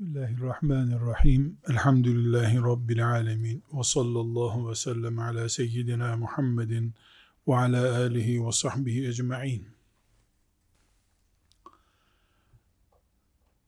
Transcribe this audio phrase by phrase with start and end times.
[0.00, 1.58] Bismillahirrahmanirrahim.
[1.68, 3.64] Elhamdülillahi Rabbil alemin.
[3.72, 6.94] Ve sallallahu ve sellem ala seyyidina Muhammedin
[7.48, 9.68] ve ala alihi ve sahbihi ecma'in.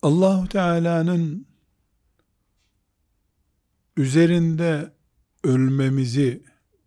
[0.02, 1.46] Allahu Teala'nın
[3.96, 4.92] üzerinde
[5.44, 6.42] ölmemizi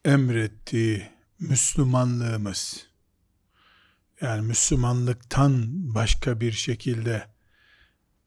[0.05, 1.07] emrettiği
[1.39, 2.87] Müslümanlığımız,
[4.21, 5.65] yani Müslümanlıktan
[5.95, 7.27] başka bir şekilde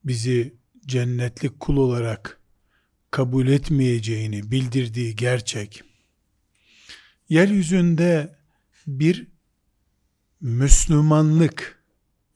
[0.04, 2.40] bizi cennetlik kul olarak
[3.10, 5.82] kabul etmeyeceğini bildirdiği gerçek,
[7.28, 8.36] yeryüzünde
[8.86, 9.26] bir
[10.40, 11.84] Müslümanlık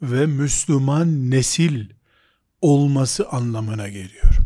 [0.03, 1.91] ve Müslüman nesil
[2.61, 4.39] olması anlamına geliyor.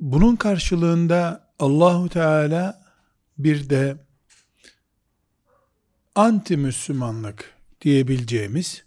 [0.00, 2.84] Bunun karşılığında Allahu Teala
[3.38, 3.96] bir de
[6.14, 8.84] anti Müslümanlık diyebileceğimiz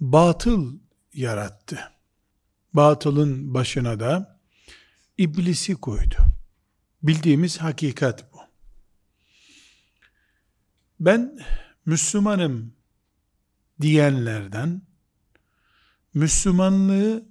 [0.00, 0.78] batıl
[1.14, 1.92] yarattı.
[2.72, 4.40] Batılın başına da
[5.18, 6.16] iblisi koydu.
[7.02, 8.38] Bildiğimiz hakikat bu.
[11.00, 11.38] Ben
[11.86, 12.74] Müslümanım
[13.80, 14.82] diyenlerden
[16.14, 17.28] Müslümanlığı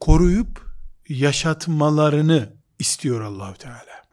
[0.00, 0.74] koruyup
[1.08, 4.04] yaşatmalarını istiyor Allahu Teala.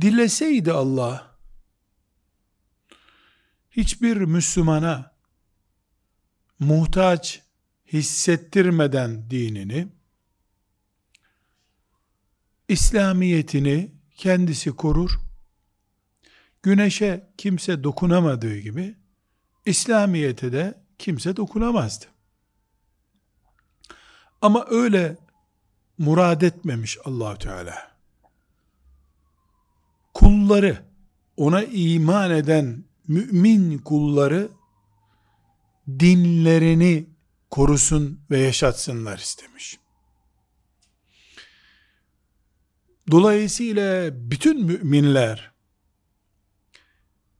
[0.00, 1.33] Dileseydi Allah
[3.76, 5.14] hiçbir Müslümana
[6.58, 7.42] muhtaç
[7.92, 9.88] hissettirmeden dinini,
[12.68, 15.20] İslamiyetini kendisi korur,
[16.62, 18.96] güneşe kimse dokunamadığı gibi,
[19.66, 22.06] İslamiyete de kimse dokunamazdı.
[24.40, 25.16] Ama öyle
[25.98, 27.94] murad etmemiş Allahü Teala.
[30.14, 30.84] Kulları,
[31.36, 34.48] ona iman eden mümin kulları
[35.88, 37.06] dinlerini
[37.50, 39.78] korusun ve yaşatsınlar istemiş.
[43.10, 45.52] Dolayısıyla bütün müminler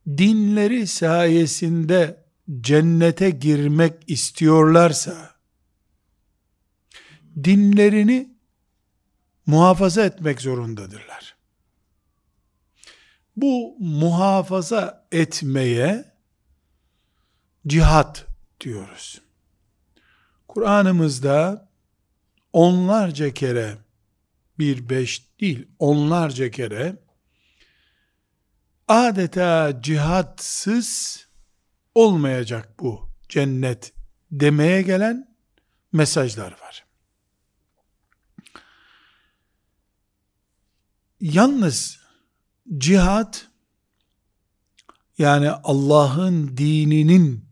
[0.07, 2.25] dinleri sayesinde
[2.61, 5.35] cennete girmek istiyorlarsa
[7.45, 8.35] dinlerini
[9.47, 11.37] muhafaza etmek zorundadırlar
[13.37, 16.05] bu muhafaza etmeye
[17.67, 18.27] cihat
[18.61, 19.21] diyoruz.
[20.49, 21.69] Kur'an'ımızda
[22.53, 23.79] onlarca kere
[24.59, 26.97] bir beş değil onlarca kere
[28.89, 31.21] adeta cihatsız
[31.95, 33.93] olmayacak bu cennet
[34.31, 35.37] demeye gelen
[35.93, 36.85] mesajlar var.
[41.21, 42.04] Yalnız
[42.79, 43.49] cihat
[45.19, 47.45] yani Allah'ın dininin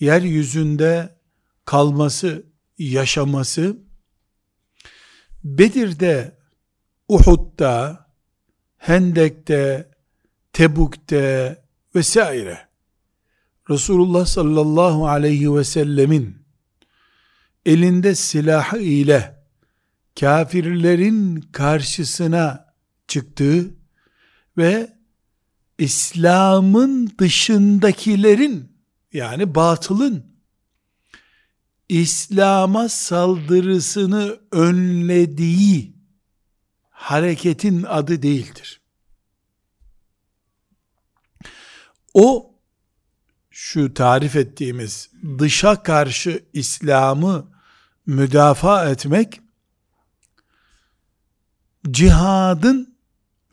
[0.00, 1.18] yeryüzünde
[1.64, 2.46] kalması,
[2.78, 3.76] yaşaması
[5.44, 6.38] Bedir'de,
[7.08, 8.06] Uhud'da,
[8.76, 9.90] Hendek'te,
[10.52, 11.62] Tebuk'te
[11.94, 12.68] vesaire.
[13.70, 16.44] Resulullah sallallahu aleyhi ve sellemin
[17.66, 19.44] elinde silahı ile
[20.20, 22.74] kafirlerin karşısına
[23.08, 23.83] çıktığı
[24.56, 24.96] ve
[25.78, 28.72] İslam'ın dışındakilerin
[29.12, 30.34] yani batılın
[31.88, 35.94] İslam'a saldırısını önlediği
[36.90, 38.80] hareketin adı değildir.
[42.14, 42.54] O
[43.50, 47.46] şu tarif ettiğimiz dışa karşı İslam'ı
[48.06, 49.40] müdafaa etmek
[51.90, 52.93] cihadın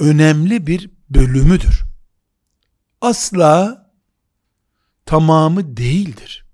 [0.02, 1.84] önemli bir bölümüdür.
[3.02, 3.86] Asla
[5.06, 6.46] tamamı değildir.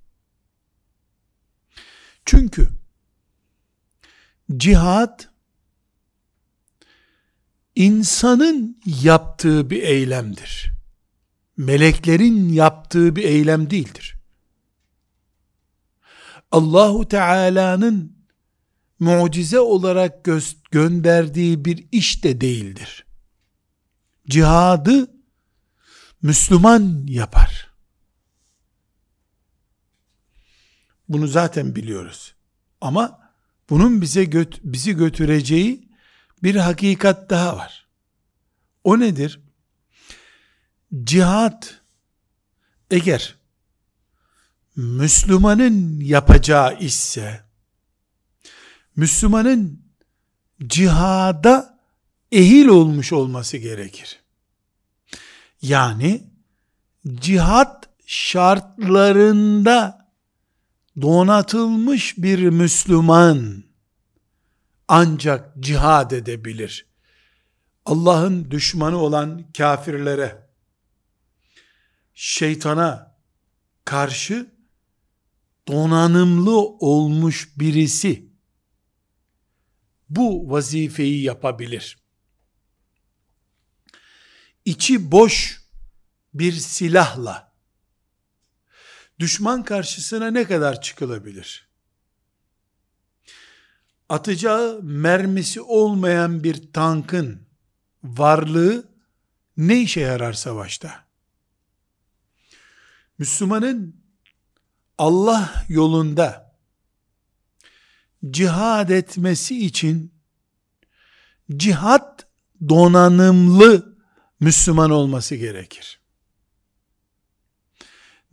[2.26, 2.70] Çünkü
[4.58, 5.24] cihad
[7.76, 10.72] insanın yaptığı bir eylemdir.
[11.58, 14.16] Meleklerin yaptığı bir eylem değildir.
[16.52, 18.18] Allahu Teala'nın
[19.00, 20.40] mucize olarak gö
[20.72, 23.07] gönderdiği bir iş de değildir
[24.30, 25.12] cihadı
[26.22, 27.72] Müslüman yapar.
[31.10, 32.36] Bunu zaten biliyoruz.
[32.82, 33.32] Ama
[33.70, 35.90] bunun bize göt bizi götüreceği
[36.44, 37.88] bir hakikat daha var.
[38.84, 39.40] O nedir?
[41.04, 41.82] Cihat
[42.92, 43.36] eğer
[44.76, 47.44] Müslümanın yapacağı ise
[48.96, 49.82] Müslümanın
[50.68, 51.77] cihada
[52.32, 54.20] ehil olmuş olması gerekir.
[55.62, 56.24] Yani
[57.16, 60.08] cihat şartlarında
[61.02, 63.64] donatılmış bir Müslüman
[64.88, 66.86] ancak cihad edebilir.
[67.86, 70.48] Allah'ın düşmanı olan kafirlere,
[72.14, 73.18] şeytana
[73.86, 74.52] karşı
[75.68, 78.28] donanımlı olmuş birisi
[80.10, 82.07] bu vazifeyi yapabilir.
[84.68, 85.62] İçi boş
[86.34, 87.54] bir silahla
[89.20, 91.70] düşman karşısına ne kadar çıkılabilir?
[94.10, 97.48] Atacağı mermisi olmayan bir tankın
[98.04, 98.90] varlığı
[99.58, 101.06] ne işe yarar savaşta?
[103.18, 104.04] Müslümanın
[104.98, 106.58] Allah yolunda
[108.30, 110.14] cihad etmesi için
[111.58, 112.28] cihat
[112.70, 113.97] donanımlı
[114.40, 116.00] Müslüman olması gerekir.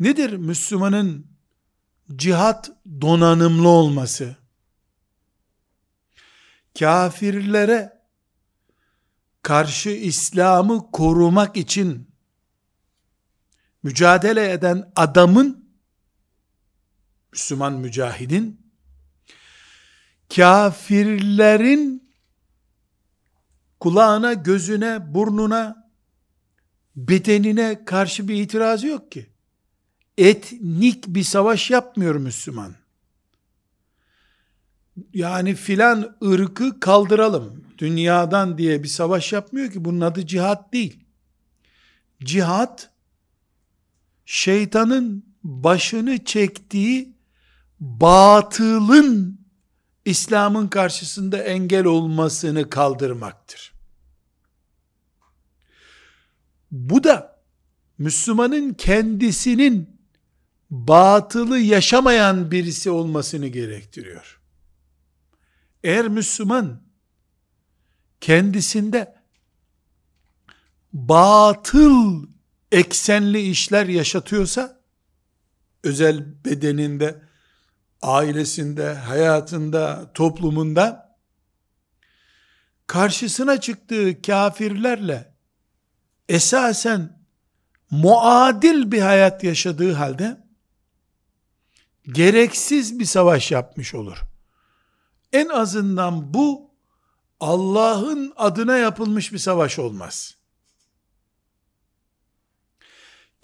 [0.00, 1.26] Nedir Müslümanın
[2.16, 2.70] cihat
[3.00, 4.36] donanımlı olması?
[6.78, 8.02] Kafirlere
[9.42, 12.10] karşı İslam'ı korumak için
[13.82, 15.68] mücadele eden adamın
[17.32, 18.64] Müslüman mücahidin
[20.36, 22.10] kafirlerin
[23.80, 25.83] kulağına, gözüne, burnuna,
[26.96, 29.26] bedenine karşı bir itirazı yok ki.
[30.18, 32.74] Etnik bir savaş yapmıyor Müslüman.
[35.14, 39.84] Yani filan ırkı kaldıralım dünyadan diye bir savaş yapmıyor ki.
[39.84, 41.04] Bunun adı cihat değil.
[42.24, 42.90] Cihat
[44.26, 47.14] şeytanın başını çektiği
[47.80, 49.40] batılın
[50.04, 53.73] İslam'ın karşısında engel olmasını kaldırmaktır.
[56.74, 57.40] Bu da
[57.98, 60.00] Müslümanın kendisinin
[60.70, 64.40] batılı yaşamayan birisi olmasını gerektiriyor.
[65.84, 66.82] Eğer Müslüman
[68.20, 69.14] kendisinde
[70.92, 72.26] batıl
[72.72, 74.80] eksenli işler yaşatıyorsa
[75.82, 77.22] özel bedeninde
[78.02, 81.16] ailesinde, hayatında, toplumunda
[82.86, 85.33] karşısına çıktığı kafirlerle
[86.28, 87.24] esasen
[87.90, 90.44] muadil bir hayat yaşadığı halde
[92.06, 94.18] gereksiz bir savaş yapmış olur.
[95.32, 96.70] En azından bu
[97.40, 100.36] Allah'ın adına yapılmış bir savaş olmaz.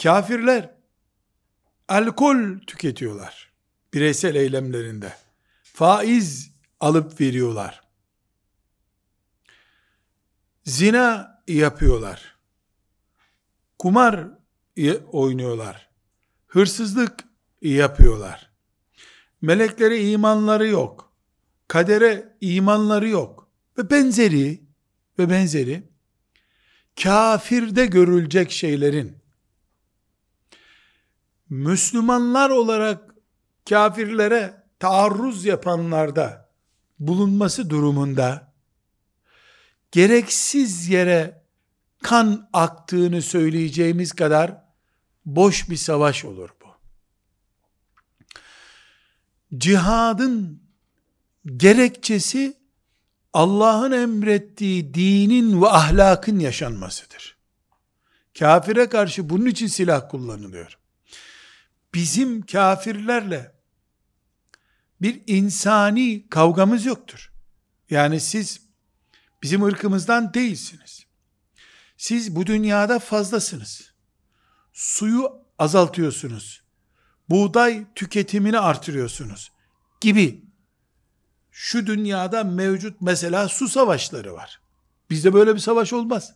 [0.03, 0.69] Kafirler
[1.87, 3.51] alkol tüketiyorlar
[3.93, 5.13] bireysel eylemlerinde
[5.63, 7.81] faiz alıp veriyorlar.
[10.65, 12.30] Zina yapıyorlar.
[13.81, 14.27] Kumar
[15.11, 15.89] oynuyorlar.
[16.47, 17.23] Hırsızlık
[17.61, 18.51] yapıyorlar.
[19.41, 21.13] Meleklere imanları yok.
[21.67, 23.49] Kadere imanları yok.
[23.77, 24.63] Ve benzeri
[25.19, 25.83] ve benzeri
[27.03, 29.17] kafirde görülecek şeylerin
[31.49, 33.15] Müslümanlar olarak
[33.69, 36.49] kafirlere taarruz yapanlarda
[36.99, 38.53] bulunması durumunda
[39.91, 41.40] gereksiz yere
[42.03, 44.63] kan aktığını söyleyeceğimiz kadar
[45.25, 46.67] boş bir savaş olur bu.
[49.57, 50.63] Cihadın
[51.57, 52.57] gerekçesi
[53.33, 57.37] Allah'ın emrettiği dinin ve ahlakın yaşanmasıdır.
[58.39, 60.81] Kafire karşı bunun için silah kullanılıyor
[61.93, 63.51] bizim kafirlerle
[65.01, 67.31] bir insani kavgamız yoktur.
[67.89, 68.61] Yani siz
[69.43, 71.05] bizim ırkımızdan değilsiniz.
[72.01, 73.93] Siz bu dünyada fazlasınız.
[74.73, 76.63] Suyu azaltıyorsunuz.
[77.29, 79.51] Buğday tüketimini artırıyorsunuz
[80.01, 80.45] gibi
[81.51, 84.61] şu dünyada mevcut mesela su savaşları var.
[85.09, 86.33] Bizde böyle bir savaş olmaz.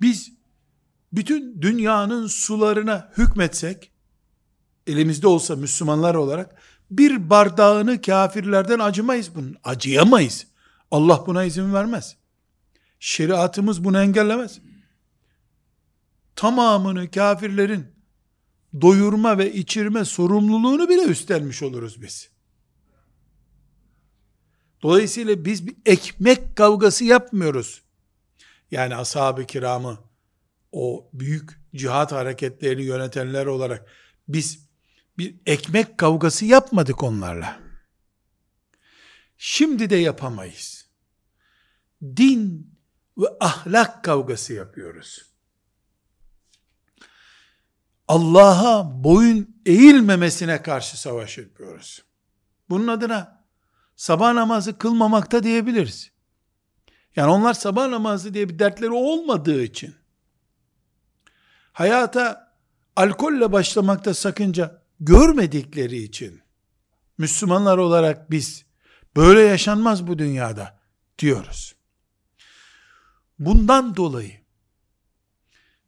[0.00, 0.32] Biz
[1.12, 3.92] bütün dünyanın sularına hükmetsek,
[4.86, 9.56] elimizde olsa Müslümanlar olarak, bir bardağını kafirlerden acımayız bunun.
[9.64, 10.46] Acıyamayız.
[10.90, 12.16] Allah buna izin vermez.
[13.00, 14.60] Şeriatımız bunu engellemez.
[16.36, 17.86] Tamamını kafirlerin
[18.80, 22.30] doyurma ve içirme sorumluluğunu bile üstlenmiş oluruz biz.
[24.82, 27.82] Dolayısıyla biz bir ekmek kavgası yapmıyoruz.
[28.70, 29.98] Yani ashab-ı kiramı
[30.72, 33.90] o büyük cihat hareketlerini yönetenler olarak
[34.28, 34.66] biz
[35.18, 37.60] bir ekmek kavgası yapmadık onlarla.
[39.36, 40.86] Şimdi de yapamayız.
[42.02, 42.70] Din
[43.18, 45.26] ve ahlak kavgası yapıyoruz.
[48.08, 52.04] Allah'a boyun eğilmemesine karşı savaş yapıyoruz.
[52.68, 53.44] Bunun adına
[53.96, 56.10] sabah namazı kılmamakta diyebiliriz.
[57.16, 59.94] Yani onlar sabah namazı diye bir dertleri olmadığı için
[61.72, 62.52] hayata
[62.96, 66.42] alkolle başlamakta sakınca görmedikleri için
[67.18, 68.64] Müslümanlar olarak biz
[69.16, 70.78] böyle yaşanmaz bu dünyada
[71.18, 71.75] diyoruz.
[73.38, 74.40] Bundan dolayı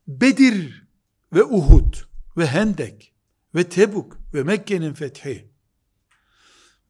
[0.06, 0.88] Bedir
[1.32, 1.94] ve Uhud
[2.36, 3.14] ve Hendek
[3.54, 5.52] ve Tebuk ve Mekke'nin fethi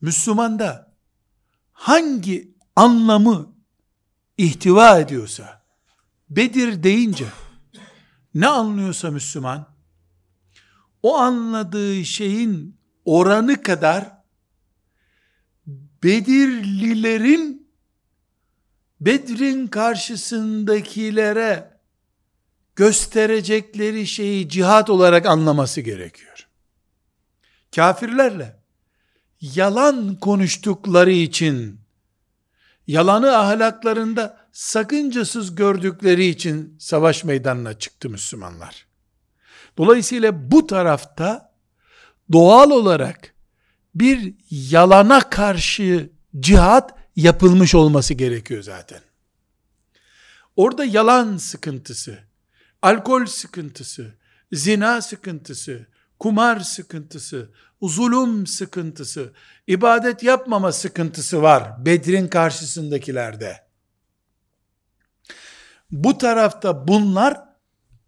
[0.01, 0.97] Müslümanda
[1.73, 3.57] hangi anlamı
[4.37, 5.65] ihtiva ediyorsa
[6.31, 7.27] Bedir deyince
[8.35, 9.75] ne anlıyorsa Müslüman
[11.03, 14.19] o anladığı şeyin oranı kadar
[16.03, 17.58] Bedirlilerin
[19.01, 21.79] Bedrin karşısındakilere
[22.77, 26.49] gösterecekleri şeyi cihat olarak anlaması gerekiyor.
[27.77, 28.57] Kafirlerle
[29.41, 31.81] yalan konuştukları için
[32.87, 38.87] yalanı ahlaklarında sakıncasız gördükleri için savaş meydanına çıktı Müslümanlar.
[39.79, 41.53] Dolayısıyla bu tarafta
[42.33, 43.35] doğal olarak
[43.95, 49.01] bir yalana karşı cihat yapılmış olması gerekiyor zaten.
[50.57, 52.19] Orada yalan sıkıntısı,
[52.83, 54.15] alkol sıkıntısı,
[54.53, 55.87] zina sıkıntısı,
[56.19, 57.51] kumar sıkıntısı,
[57.83, 59.33] zulüm sıkıntısı,
[59.67, 63.67] ibadet yapmama sıkıntısı var Bedir'in karşısındakilerde.
[65.91, 67.45] Bu tarafta bunlar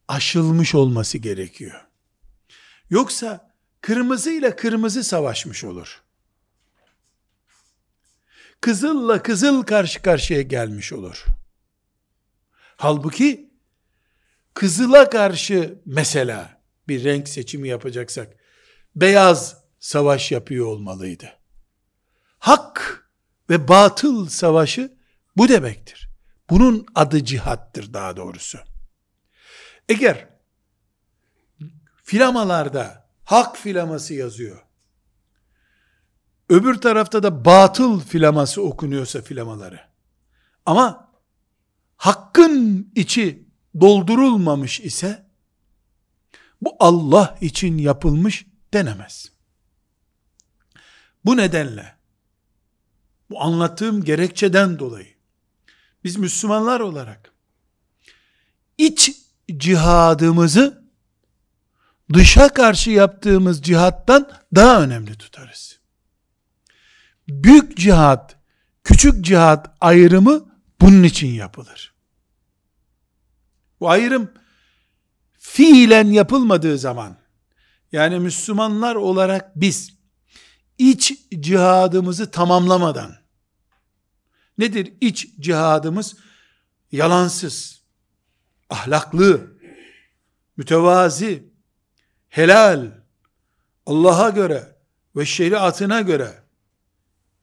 [0.08, 1.86] aşılmış olması gerekiyor.
[2.90, 6.02] Yoksa kırmızı ile kırmızı savaşmış olur.
[8.60, 11.24] Kızılla kızıl karşı karşıya gelmiş olur.
[12.76, 13.50] Halbuki
[14.54, 18.36] kızıla karşı mesela bir renk seçimi yapacaksak
[18.96, 21.32] beyaz savaş yapıyor olmalıydı.
[22.38, 23.04] Hak
[23.50, 24.98] ve batıl savaşı
[25.36, 26.10] bu demektir.
[26.50, 28.58] Bunun adı cihattır daha doğrusu.
[29.88, 30.28] Eğer
[32.02, 34.62] filamalarda hak filaması yazıyor,
[36.50, 39.80] öbür tarafta da batıl filaması okunuyorsa filamaları,
[40.66, 41.12] ama
[41.96, 43.48] hakkın içi
[43.80, 45.26] doldurulmamış ise,
[46.60, 49.32] bu Allah için yapılmış denemez.
[51.24, 51.96] Bu nedenle,
[53.30, 55.14] bu anlattığım gerekçeden dolayı,
[56.04, 57.32] biz Müslümanlar olarak,
[58.78, 59.12] iç
[59.56, 60.84] cihadımızı,
[62.12, 65.69] dışa karşı yaptığımız cihattan daha önemli tutarız.
[67.30, 68.36] Büyük cihat,
[68.84, 70.44] küçük cihat ayrımı
[70.80, 71.94] bunun için yapılır.
[73.80, 74.30] Bu ayrım
[75.38, 77.16] fiilen yapılmadığı zaman
[77.92, 79.94] yani Müslümanlar olarak biz
[80.78, 83.16] iç cihadımızı tamamlamadan
[84.58, 86.16] nedir iç cihadımız?
[86.92, 87.82] Yalansız,
[88.70, 89.56] ahlaklı,
[90.56, 91.52] mütevazi,
[92.28, 92.90] helal,
[93.86, 94.76] Allah'a göre
[95.16, 96.39] ve şeriatına göre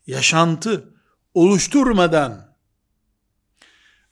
[0.08, 0.94] yaşantı
[1.34, 2.56] oluşturmadan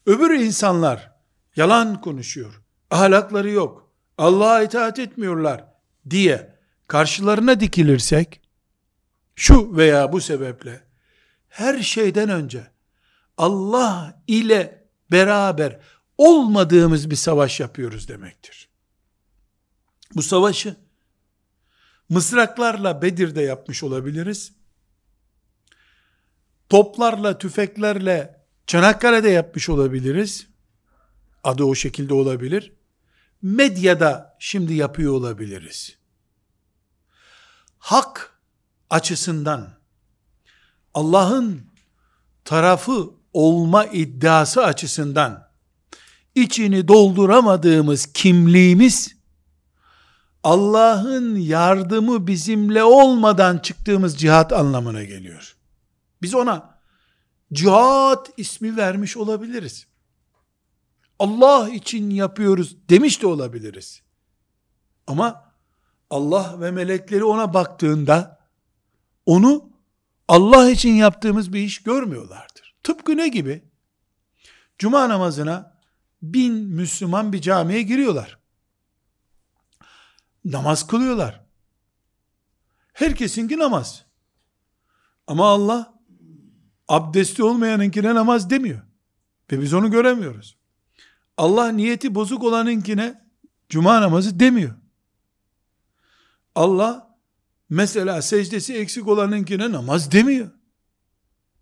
[0.06, 1.12] öbür insanlar
[1.56, 2.62] yalan konuşuyor,
[2.92, 5.66] ahlakları yok, Allah'a itaat etmiyorlar
[6.10, 6.56] diye
[6.88, 8.42] karşılarına dikilirsek,
[9.36, 10.84] şu veya bu sebeple,
[11.48, 12.68] her şeyden önce
[13.38, 15.80] Allah ile beraber
[16.18, 18.70] olmadığımız bir savaş yapıyoruz demektir.
[20.16, 20.75] Bu savaşı
[22.10, 24.54] mısraklarla Bedir'de yapmış olabiliriz.
[26.69, 30.48] Toplarla, tüfeklerle Çanakkale'de yapmış olabiliriz.
[31.43, 32.74] Adı o şekilde olabilir.
[33.41, 35.98] Medyada şimdi yapıyor olabiliriz.
[37.77, 38.39] Hak
[38.89, 39.69] açısından
[40.93, 41.62] Allah'ın
[42.45, 45.50] tarafı olma iddiası açısından
[46.36, 49.15] içini dolduramadığımız kimliğimiz
[50.43, 55.54] Allah'ın yardımı bizimle olmadan çıktığımız cihat anlamına geliyor.
[56.25, 56.79] Biz ona
[57.53, 59.88] cihat ismi vermiş olabiliriz.
[61.20, 64.01] Allah için yapıyoruz demiş de olabiliriz.
[65.08, 65.53] Ama
[66.10, 68.39] Allah ve melekleri ona baktığında
[69.25, 69.70] onu
[70.27, 72.75] Allah için yaptığımız bir iş görmüyorlardır.
[72.84, 73.63] Tıpkı ne gibi?
[74.77, 75.79] Cuma namazına
[76.22, 78.39] bin Müslüman bir camiye giriyorlar.
[80.46, 81.46] Namaz kılıyorlar.
[82.94, 84.05] Herkesinki namaz.
[85.27, 85.95] Ama Allah
[86.88, 88.82] abdesti olmayanınkine namaz demiyor.
[89.51, 90.58] Ve biz onu göremiyoruz.
[91.38, 93.25] Allah niyeti bozuk olanınkine
[93.70, 94.75] cuma namazı demiyor.
[96.56, 97.18] Allah
[97.70, 100.51] mesela secdesi eksik olanınkine namaz demiyor.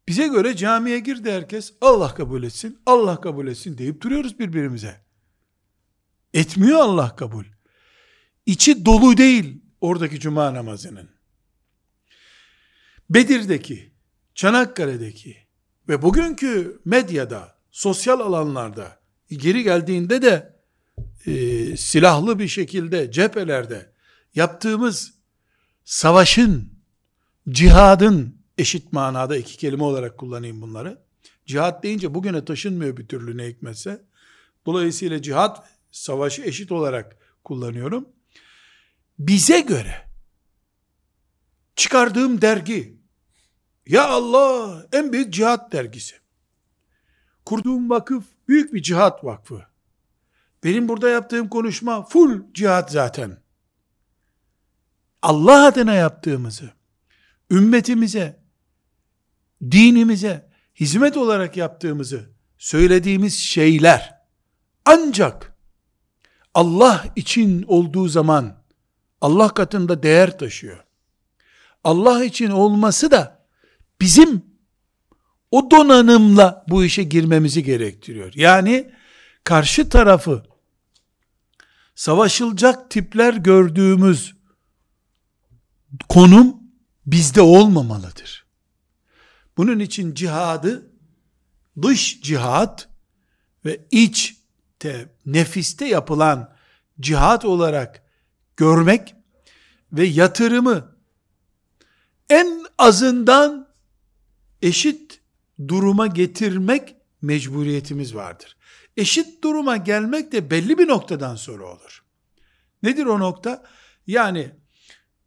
[0.08, 1.74] Bize göre camiye girdi herkes.
[1.82, 5.04] Allah kabul etsin, Allah kabul etsin deyip duruyoruz birbirimize.
[6.34, 7.46] Etmiyor Allah kabul.
[8.46, 11.10] İçi dolu değil oradaki cuma namazının.
[13.10, 13.93] Bedir'deki,
[14.36, 15.38] Çanakkale'deki
[15.90, 19.00] ve bugünkü medyada, sosyal alanlarda
[19.30, 20.60] geri geldiğinde de
[21.26, 23.94] e, silahlı bir şekilde cephelerde
[24.36, 25.14] yaptığımız
[25.86, 26.74] savaşın,
[27.50, 31.04] cihadın eşit manada iki kelime olarak kullanayım bunları.
[31.46, 34.02] Cihat deyince bugüne taşınmıyor bir türlü ne hikmetse.
[34.66, 38.08] Dolayısıyla cihat savaşı eşit olarak kullanıyorum.
[39.20, 40.10] Bize göre
[41.76, 43.03] çıkardığım dergi
[43.88, 46.16] ya Allah en büyük cihat dergisi.
[47.46, 49.66] Kurduğum vakıf büyük bir cihat vakfı.
[50.64, 53.38] Benim burada yaptığım konuşma full cihat zaten.
[55.22, 56.70] Allah adına yaptığımızı,
[57.52, 58.40] ümmetimize,
[59.72, 64.22] dinimize hizmet olarak yaptığımızı söylediğimiz şeyler
[64.86, 65.56] ancak
[66.54, 68.64] Allah için olduğu zaman
[69.22, 70.84] Allah katında değer taşıyor.
[71.84, 73.43] Allah için olması da
[74.04, 74.46] bizim
[75.52, 78.32] o donanımla bu işe girmemizi gerektiriyor.
[78.36, 78.92] Yani
[79.44, 80.44] karşı tarafı
[81.96, 84.36] savaşılacak tipler gördüğümüz
[86.10, 86.58] konum
[87.06, 88.46] bizde olmamalıdır.
[89.58, 90.92] Bunun için cihadı
[91.82, 92.90] dış cihat
[93.66, 94.38] ve iç
[94.80, 96.54] te, nefiste yapılan
[97.00, 98.04] cihat olarak
[98.58, 99.16] görmek
[99.92, 100.96] ve yatırımı
[102.30, 103.63] en azından
[104.64, 105.22] eşit
[105.68, 108.58] duruma getirmek mecburiyetimiz vardır.
[108.98, 112.04] Eşit duruma gelmek de belli bir noktadan sonra olur.
[112.84, 113.64] Nedir o nokta?
[114.08, 114.52] Yani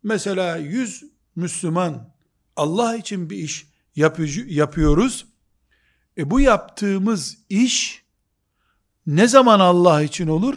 [0.03, 1.05] mesela 100
[1.37, 2.15] Müslüman
[2.57, 3.67] Allah için bir iş
[4.47, 5.27] yapıyoruz.
[6.19, 8.03] E bu yaptığımız iş
[9.07, 10.57] ne zaman Allah için olur?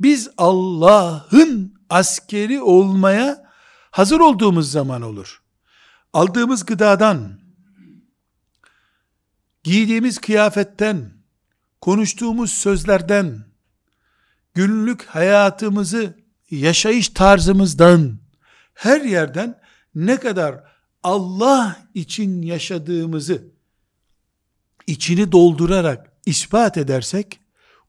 [0.00, 3.50] Biz Allah'ın askeri olmaya
[3.90, 5.42] hazır olduğumuz zaman olur.
[6.12, 7.47] Aldığımız gıdadan,
[9.68, 11.10] giydiğimiz kıyafetten,
[11.80, 13.44] konuştuğumuz sözlerden,
[14.54, 16.14] günlük hayatımızı,
[16.50, 18.18] yaşayış tarzımızdan,
[18.74, 19.60] her yerden
[19.94, 20.64] ne kadar
[21.02, 23.42] Allah için yaşadığımızı
[24.86, 27.40] içini doldurarak ispat edersek,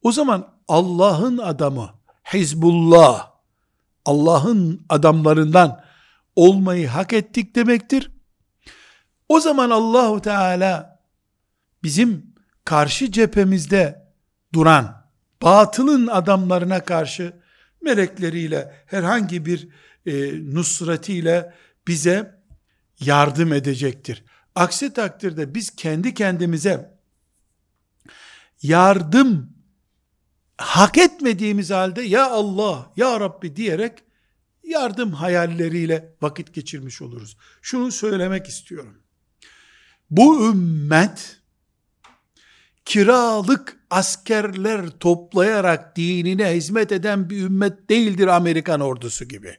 [0.02, 1.90] o zaman Allah'ın adamı,
[2.32, 3.30] Hizbullah,
[4.04, 5.84] Allah'ın adamlarından
[6.36, 8.10] olmayı hak ettik demektir.
[9.28, 10.89] O zaman Allahu Teala
[11.82, 14.06] bizim karşı cephemizde
[14.54, 15.10] duran
[15.42, 17.32] batılın adamlarına karşı
[17.82, 19.68] melekleriyle herhangi bir
[20.06, 21.54] e, nusretiyle
[21.88, 22.40] bize
[23.00, 24.24] yardım edecektir.
[24.54, 26.98] Aksi takdirde biz kendi kendimize
[28.62, 29.56] yardım
[30.58, 34.02] hak etmediğimiz halde ya Allah ya Rabbi diyerek
[34.64, 37.36] yardım hayalleriyle vakit geçirmiş oluruz.
[37.62, 39.02] Şunu söylemek istiyorum.
[40.10, 41.39] Bu ümmet
[42.90, 49.58] kiralık askerler toplayarak dinine hizmet eden bir ümmet değildir Amerikan ordusu gibi.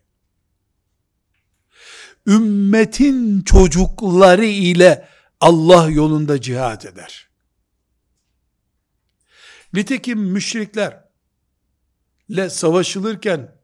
[2.28, 5.08] Ümmetin çocukları ile
[5.40, 7.30] Allah yolunda cihat eder.
[9.74, 11.00] Nitekim müşriklerle
[12.50, 13.56] savaşılırken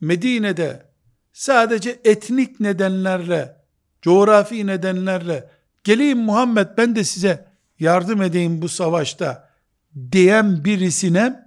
[0.00, 0.90] Medine'de
[1.32, 3.56] sadece etnik nedenlerle,
[4.02, 5.50] coğrafi nedenlerle
[5.84, 9.50] geleyim Muhammed ben de size yardım edeyim bu savaşta
[10.12, 11.46] diyen birisine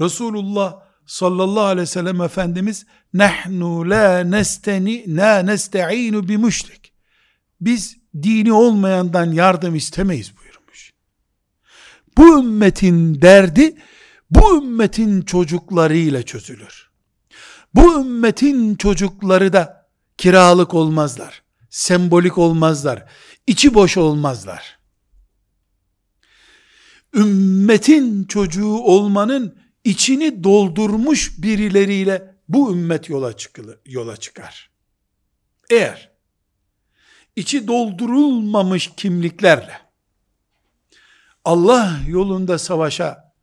[0.00, 6.92] Resulullah sallallahu aleyhi ve sellem Efendimiz nahnu la nesteni na nesta'inu bi müşrik
[7.60, 10.92] biz dini olmayandan yardım istemeyiz buyurmuş.
[12.18, 13.76] Bu ümmetin derdi
[14.30, 16.90] bu ümmetin çocuklarıyla çözülür.
[17.74, 21.42] Bu ümmetin çocukları da kiralık olmazlar.
[21.70, 23.04] Sembolik olmazlar.
[23.46, 24.77] içi boş olmazlar.
[27.14, 34.70] Ümmetin çocuğu olmanın içini doldurmuş birileriyle bu ümmet yola çıkılır, yola çıkar.
[35.70, 36.10] Eğer
[37.36, 39.80] içi doldurulmamış kimliklerle
[41.44, 43.34] Allah yolunda savaşa,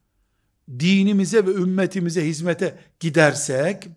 [0.69, 3.88] dinimize ve ümmetimize hizmete gidersek,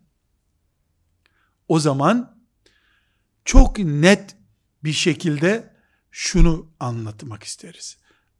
[1.68, 2.38] o zaman
[3.44, 4.36] çok net
[4.84, 5.74] bir şekilde
[6.10, 7.98] şunu anlatmak isteriz.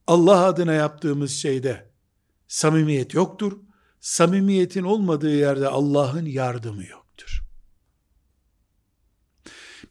[0.09, 1.91] Allah adına yaptığımız şeyde
[2.49, 3.59] samimiyet yoktur.
[4.01, 7.43] Samimiyetin olmadığı yerde Allah'ın yardımı yoktur.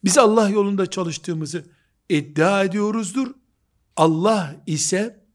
[0.04, 1.66] Biz Allah yolunda çalıştığımızı
[2.10, 3.34] iddia ediyoruzdur.
[3.96, 5.26] Allah ise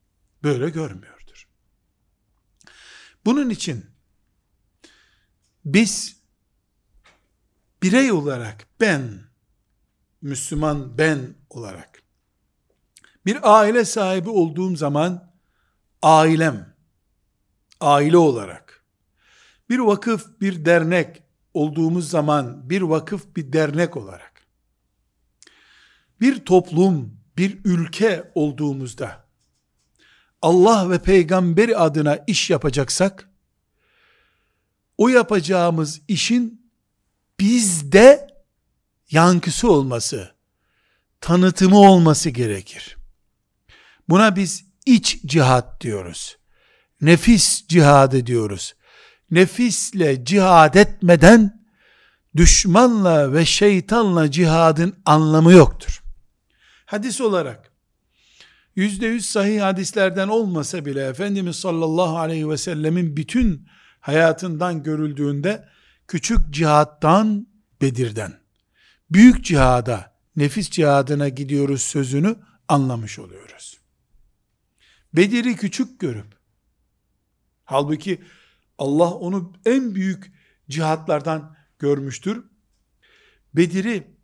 [0.43, 1.49] böyle görmüyordur.
[3.25, 3.87] Bunun için
[5.65, 6.17] biz
[7.83, 9.21] birey olarak ben
[10.23, 11.92] Müslüman ben olarak
[13.27, 15.33] bir aile sahibi olduğum zaman
[16.03, 16.77] ailem
[17.81, 18.85] aile olarak
[19.71, 21.23] bir vakıf bir dernek
[21.55, 24.33] olduğumuz zaman bir vakıf bir dernek olarak
[26.21, 29.25] bir toplum bir ülke olduğumuzda
[30.43, 33.29] Allah ve peygamber adına iş yapacaksak
[34.99, 36.71] o yapacağımız işin
[37.41, 38.29] bizde
[39.11, 40.35] yankısı olması,
[41.21, 43.02] tanıtımı olması gerekir.
[44.09, 46.37] Buna biz iç cihat diyoruz.
[47.01, 48.75] Nefis cihadı diyoruz.
[49.31, 51.63] Nefisle cihad etmeden
[52.37, 56.03] düşmanla ve şeytanla cihadın anlamı yoktur.
[56.87, 57.73] Hadis olarak
[58.77, 63.69] yüzde yüz sahih hadislerden olmasa bile Efendimiz sallallahu aleyhi ve sellemin bütün
[64.01, 65.69] hayatından görüldüğünde
[66.09, 67.47] küçük cihattan
[67.81, 68.43] Bedir'den
[69.11, 72.37] büyük cihada nefis cihadına gidiyoruz sözünü
[72.69, 73.82] anlamış oluyoruz.
[75.15, 76.43] Bedir'i küçük görüp
[77.65, 78.23] halbuki
[78.79, 80.33] Allah onu en büyük
[80.69, 82.45] cihatlardan görmüştür.
[83.55, 84.17] Bedir'i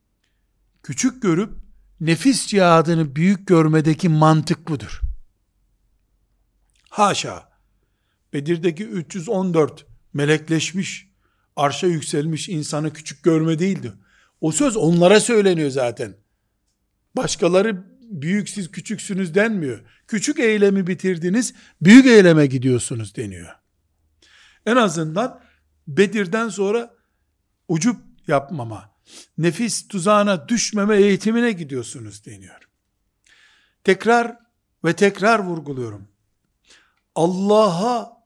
[0.83, 1.53] küçük görüp
[2.01, 5.01] nefis cihadını büyük görmedeki mantık budur.
[6.91, 7.49] Haşa.
[8.33, 11.09] Bedir'deki 314 melekleşmiş,
[11.57, 13.93] arşa yükselmiş insanı küçük görme değildi.
[14.41, 16.17] O söz onlara söyleniyor zaten.
[17.17, 19.81] Başkaları büyük siz küçüksünüz denmiyor.
[20.09, 23.57] Küçük eylemi bitirdiniz, büyük eyleme gidiyorsunuz deniyor.
[24.67, 25.41] En azından
[25.89, 26.95] Bedir'den sonra
[27.69, 28.91] ucup yapmama,
[29.39, 32.69] nefis tuzağına düşmeme eğitimine gidiyorsunuz deniyor.
[33.85, 34.37] Tekrar
[34.85, 36.09] ve tekrar vurguluyorum.
[37.15, 38.23] Allah'a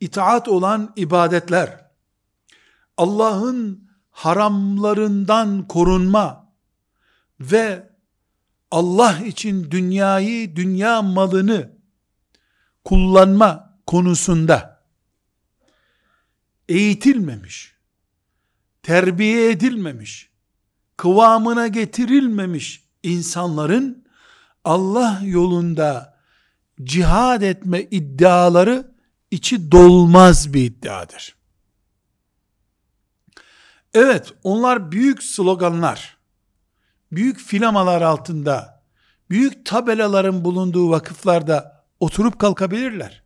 [0.00, 1.90] itaat olan ibadetler,
[2.96, 6.52] Allah'ın haramlarından korunma
[7.40, 7.93] ve
[8.70, 11.70] Allah için dünyayı, dünya malını
[12.84, 14.84] kullanma konusunda
[16.68, 17.74] eğitilmemiş,
[18.82, 20.30] terbiye edilmemiş,
[20.96, 24.04] kıvamına getirilmemiş insanların
[24.64, 26.18] Allah yolunda
[26.82, 28.94] cihad etme iddiaları
[29.30, 31.36] içi dolmaz bir iddiadır.
[33.94, 36.16] Evet, onlar büyük sloganlar,
[37.16, 38.82] büyük filamalar altında,
[39.30, 43.22] büyük tabelaların bulunduğu vakıflarda oturup kalkabilirler.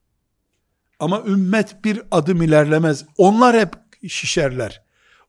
[0.98, 3.05] Ama ümmet bir adım ilerlemez.
[3.16, 3.74] Onlar hep
[4.09, 4.83] şişerler.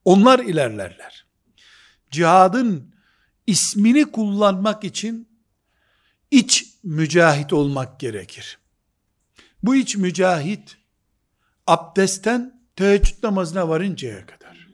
[0.06, 1.26] Onlar ilerlerler.
[2.12, 2.96] Cihadın
[3.48, 5.30] ismini kullanmak için
[6.32, 8.60] iç mücahit olmak gerekir.
[9.64, 10.78] Bu iç mücahit
[11.68, 14.68] abdestten teheccüd namazına varıncaya kadar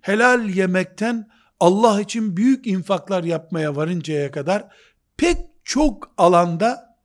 [0.00, 1.28] helal yemekten
[1.60, 4.68] Allah için büyük infaklar yapmaya varıncaya kadar
[5.16, 6.96] pek çok alanda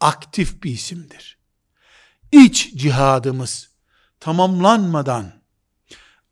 [0.00, 1.38] aktif bir isimdir.
[2.32, 3.70] İç cihadımız
[4.20, 5.32] tamamlanmadan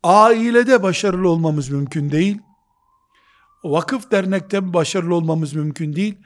[0.03, 2.37] ailede başarılı olmamız mümkün değil.
[3.63, 6.17] Vakıf dernekte başarılı olmamız mümkün değil.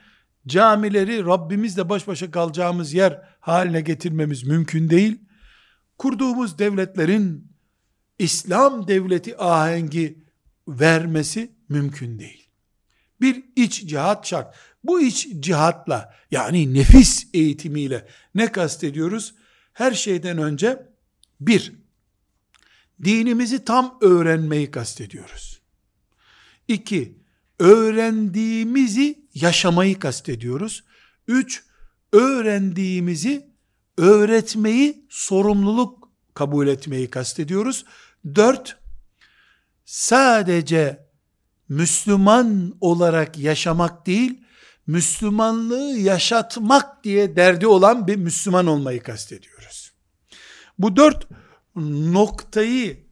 [0.47, 5.19] Camileri Rabbimizle baş başa kalacağımız yer haline getirmemiz mümkün değil.
[5.97, 7.51] Kurduğumuz devletlerin
[8.19, 10.24] İslam devleti ahengi
[10.67, 12.49] vermesi mümkün değil.
[13.21, 14.55] Bir iç cihat şart.
[14.83, 19.35] Bu iç cihatla yani nefis eğitimiyle ne kastediyoruz?
[19.73, 20.87] Her şeyden önce
[21.39, 21.73] bir,
[23.03, 25.61] dinimizi tam öğrenmeyi kastediyoruz.
[26.67, 27.19] İki,
[27.59, 30.83] öğrendiğimizi yaşamayı kastediyoruz.
[31.27, 31.63] Üç,
[32.13, 33.49] öğrendiğimizi
[33.97, 37.85] öğretmeyi sorumluluk kabul etmeyi kastediyoruz.
[38.35, 38.77] Dört,
[39.85, 41.05] sadece
[41.69, 44.41] Müslüman olarak yaşamak değil,
[44.87, 49.91] Müslümanlığı yaşatmak diye derdi olan bir Müslüman olmayı kastediyoruz.
[50.79, 51.27] Bu dört
[52.13, 53.05] noktayı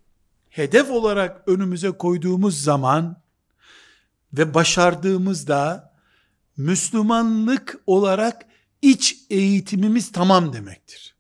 [0.50, 3.24] hedef olarak önümüze koyduğumuz zaman
[4.34, 5.94] ve başardığımızda
[6.58, 8.46] Müslümanlık olarak
[8.82, 11.16] iç eğitimimiz tamam demektir.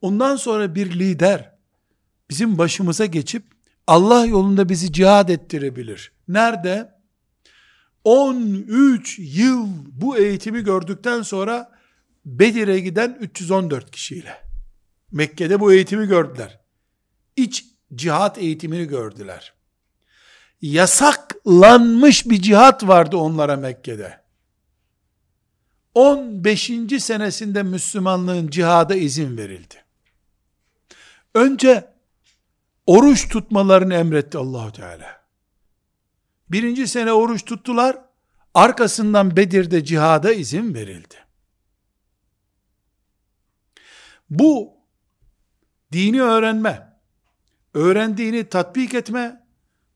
[0.00, 1.52] Ondan sonra bir lider
[2.30, 3.51] bizim başımıza geçip
[3.86, 6.12] Allah yolunda bizi cihad ettirebilir.
[6.28, 6.92] Nerede?
[8.04, 11.72] 13 yıl bu eğitimi gördükten sonra
[12.24, 14.42] Bedir'e giden 314 kişiyle.
[15.12, 16.60] Mekke'de bu eğitimi gördüler.
[17.36, 19.54] İç cihat eğitimini gördüler.
[20.62, 24.22] yasaklanmış bir cihat vardı onlara Mekke'de.
[25.94, 26.70] 15.
[26.98, 29.74] senesinde Müslümanlığın cihada izin verildi.
[31.34, 31.91] Önce
[32.86, 35.22] oruç tutmalarını emretti Allahu Teala.
[36.50, 37.98] Birinci sene oruç tuttular,
[38.54, 41.14] arkasından Bedir'de cihada izin verildi.
[44.30, 44.74] Bu
[45.92, 46.98] dini öğrenme,
[47.74, 49.46] öğrendiğini tatbik etme,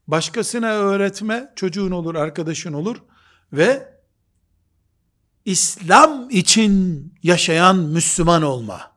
[0.07, 3.03] başkasına öğretme, çocuğun olur, arkadaşın olur
[3.53, 3.97] ve
[5.45, 8.96] İslam için yaşayan Müslüman olma.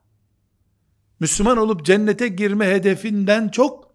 [1.20, 3.90] Müslüman olup cennete girme hedefinden çok,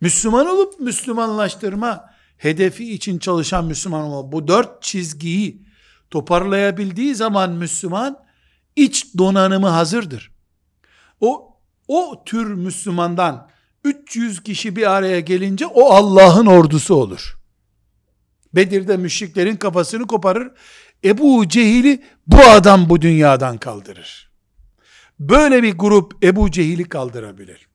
[0.00, 2.04] Müslüman olup Müslümanlaştırma
[2.36, 4.32] hedefi için çalışan Müslüman olma.
[4.32, 5.62] Bu dört çizgiyi
[6.10, 8.24] toparlayabildiği zaman Müslüman,
[8.76, 10.32] iç donanımı hazırdır.
[11.20, 11.58] O,
[11.88, 13.48] o tür Müslümandan
[13.84, 17.38] 300 kişi bir araya gelince o Allah'ın ordusu olur.
[18.54, 20.52] Bedir'de müşriklerin kafasını koparır.
[21.04, 24.33] Ebu Cehil'i bu adam bu dünyadan kaldırır.
[25.20, 27.68] Böyle bir grup Ebu Cehil'i kaldırabilir.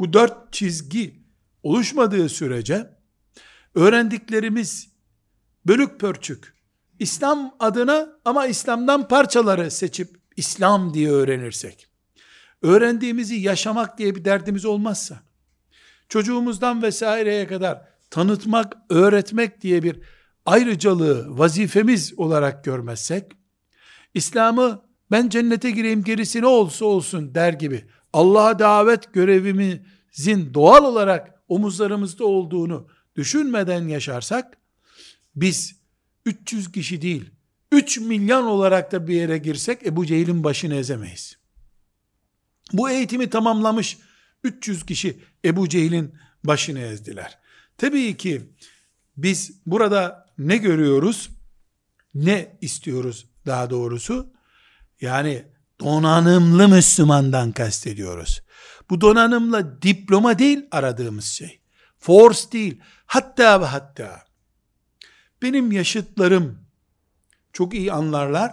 [0.00, 1.22] Bu dört çizgi
[1.62, 2.90] oluşmadığı sürece
[3.74, 4.88] öğrendiklerimiz
[5.66, 6.54] bölük pörçük
[6.98, 11.88] İslam adına ama İslam'dan parçaları seçip İslam diye öğrenirsek
[12.62, 15.20] öğrendiğimizi yaşamak diye bir derdimiz olmazsa
[16.08, 20.00] çocuğumuzdan vesaireye kadar tanıtmak, öğretmek diye bir
[20.46, 23.32] ayrıcalığı vazifemiz olarak görmezsek,
[24.14, 31.34] İslam'ı ben cennete gireyim gerisi ne olsa olsun der gibi Allah'a davet görevimizin doğal olarak
[31.48, 34.58] omuzlarımızda olduğunu düşünmeden yaşarsak,
[35.36, 35.76] biz
[36.26, 37.30] 300 kişi değil,
[37.72, 41.38] 3 milyon olarak da bir yere girsek Ebu Cehil'in başını ezemeyiz.
[42.72, 43.98] Bu eğitimi tamamlamış
[44.44, 47.38] 300 kişi Ebu Cehil'in başını ezdiler.
[47.78, 48.42] Tabii ki
[49.16, 51.30] biz burada ne görüyoruz?
[52.14, 54.32] Ne istiyoruz daha doğrusu?
[55.00, 55.44] Yani
[55.80, 58.42] donanımlı Müslümandan kastediyoruz.
[58.90, 61.60] Bu donanımla diploma değil aradığımız şey.
[61.98, 62.80] Force değil.
[63.06, 64.24] Hatta ve hatta
[65.42, 66.58] benim yaşıtlarım
[67.52, 68.52] çok iyi anlarlar.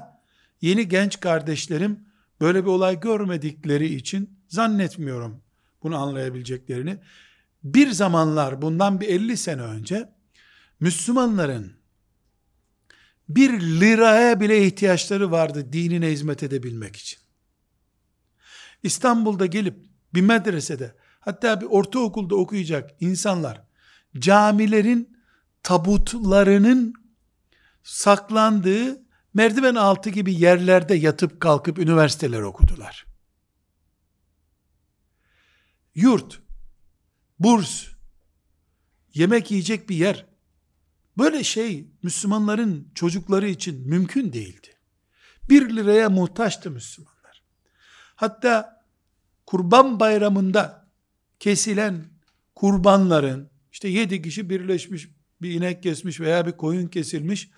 [0.62, 2.00] Yeni genç kardeşlerim
[2.42, 5.42] böyle bir olay görmedikleri için zannetmiyorum
[5.84, 6.98] bunu anlayabileceklerini.
[7.64, 10.10] Bir zamanlar bundan bir 50 sene önce
[10.80, 11.74] Müslümanların
[13.30, 17.20] bir liraya bile ihtiyaçları vardı dinine hizmet edebilmek için.
[18.84, 23.64] İstanbul'da gelip bir medresede hatta bir ortaokulda okuyacak insanlar
[24.20, 25.18] camilerin
[25.64, 26.94] tabutlarının
[27.84, 33.06] saklandığı merdiven altı gibi yerlerde yatıp kalkıp üniversiteler okudular.
[35.96, 36.42] Yurt,
[37.40, 37.88] burs,
[39.14, 40.26] yemek yiyecek bir yer,
[41.18, 44.68] Böyle şey Müslümanların çocukları için mümkün değildi.
[45.50, 47.44] Bir liraya muhtaçtı Müslümanlar.
[48.16, 48.84] Hatta
[49.46, 50.90] kurban bayramında
[51.40, 52.06] kesilen
[52.56, 55.10] kurbanların işte yedi kişi birleşmiş
[55.42, 57.50] bir inek kesmiş veya bir koyun kesilmiş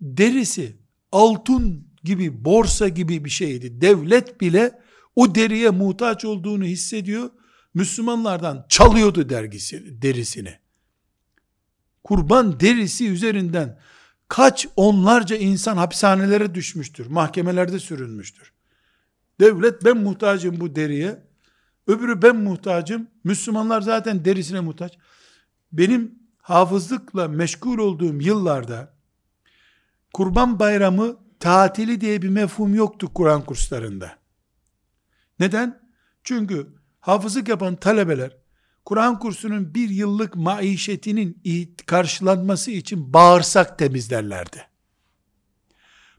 [0.00, 0.76] derisi
[1.12, 3.80] altın gibi borsa gibi bir şeydi.
[3.80, 4.78] Devlet bile
[5.16, 7.30] o deriye muhtaç olduğunu hissediyor.
[7.74, 10.59] Müslümanlardan çalıyordu dergisi, derisini
[12.04, 13.78] kurban derisi üzerinden
[14.28, 18.52] kaç onlarca insan hapishanelere düşmüştür, mahkemelerde sürülmüştür.
[19.40, 21.22] Devlet ben muhtacım bu deriye,
[21.86, 24.98] öbürü ben muhtacım, Müslümanlar zaten derisine muhtaç.
[25.72, 28.94] Benim hafızlıkla meşgul olduğum yıllarda,
[30.12, 34.18] kurban bayramı tatili diye bir mefhum yoktu Kur'an kurslarında.
[35.38, 35.80] Neden?
[36.24, 36.66] Çünkü
[37.00, 38.36] hafızlık yapan talebeler,
[38.84, 41.42] Kur'an kursunun bir yıllık maişetinin
[41.86, 44.66] karşılanması için bağırsak temizlerlerdi.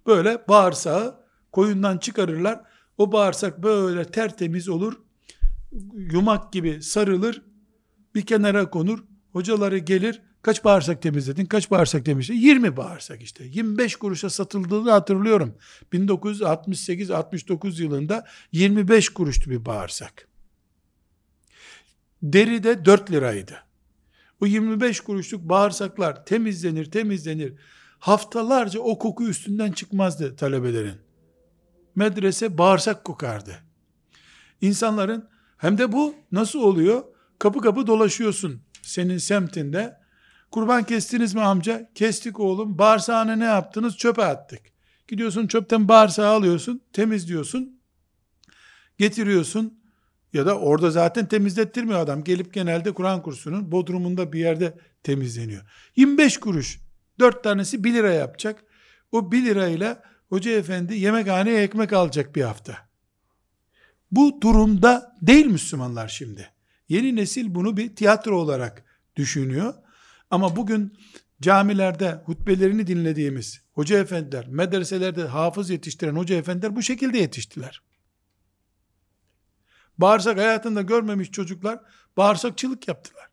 [0.07, 1.15] Böyle bağırsağı
[1.51, 2.61] koyundan çıkarırlar.
[2.97, 4.93] O bağırsak böyle tertemiz olur.
[5.93, 7.41] Yumak gibi sarılır.
[8.15, 9.03] Bir kenara konur.
[9.31, 10.21] Hocaları gelir.
[10.41, 11.45] Kaç bağırsak temizledin?
[11.45, 12.39] Kaç bağırsak temizledin?
[12.39, 13.43] 20 bağırsak işte.
[13.43, 15.55] 25 kuruşa satıldığını hatırlıyorum.
[15.93, 20.27] 1968-69 yılında 25 kuruştu bir bağırsak.
[22.23, 23.63] Deri de 4 liraydı.
[24.41, 27.53] O 25 kuruşluk bağırsaklar temizlenir temizlenir.
[27.99, 30.97] Haftalarca o koku üstünden çıkmazdı talebelerin.
[31.95, 33.55] Medrese bağırsak kokardı.
[34.61, 37.03] İnsanların hem de bu nasıl oluyor?
[37.39, 39.97] Kapı kapı dolaşıyorsun senin semtinde.
[40.51, 41.91] Kurban kestiniz mi amca?
[41.95, 42.77] Kestik oğlum.
[42.77, 43.97] Bağırsağını ne yaptınız?
[43.97, 44.61] Çöpe attık.
[45.07, 47.81] Gidiyorsun çöpten bağırsağı alıyorsun, temizliyorsun.
[48.97, 49.80] Getiriyorsun
[50.33, 52.23] Ya da orada zaten temizlettirmiyor adam.
[52.23, 55.61] Gelip genelde Kur'an kursunun bodrumunda bir yerde temizleniyor.
[55.95, 56.79] 25 kuruş.
[57.19, 58.63] 4 tanesi 1 lira yapacak.
[59.11, 62.77] O 1 lirayla hoca efendi yemekhaneye ekmek alacak bir hafta.
[64.11, 66.49] Bu durumda değil Müslümanlar şimdi.
[66.89, 69.73] Yeni nesil bunu bir tiyatro olarak düşünüyor.
[70.29, 70.97] Ama bugün
[71.41, 77.81] camilerde hutbelerini dinlediğimiz hoca efendiler, medreselerde hafız yetiştiren hoca efendiler bu şekilde yetiştiler.
[80.01, 81.79] Bağırsak hayatında görmemiş çocuklar
[82.17, 83.29] bağırsakçılık yaptılar.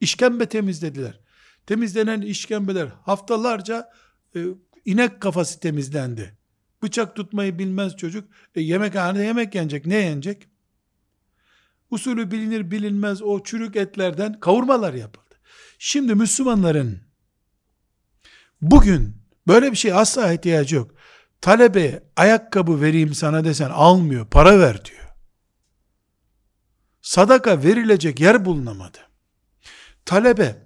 [0.00, 1.20] İşkembe temizlediler.
[1.66, 3.90] Temizlenen işkembeler haftalarca
[4.36, 4.40] e,
[4.84, 6.38] inek kafası temizlendi.
[6.82, 8.28] Bıçak tutmayı bilmez çocuk.
[8.54, 9.86] E, yemekhanede yemek yenecek.
[9.86, 10.48] Ne yenecek?
[11.90, 15.34] Usulü bilinir bilinmez o çürük etlerden kavurmalar yapıldı.
[15.78, 16.98] Şimdi Müslümanların
[18.62, 20.94] bugün böyle bir şey asla ihtiyacı yok.
[21.40, 24.26] Talebe ayakkabı vereyim sana desen almıyor.
[24.26, 25.09] Para ver diyor.
[27.02, 28.98] Sadaka verilecek yer bulunamadı.
[30.04, 30.56] Talebe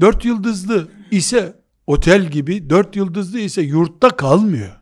[0.00, 4.80] dört yıldızlı ise otel gibi, dört yıldızlı ise yurtta kalmıyor.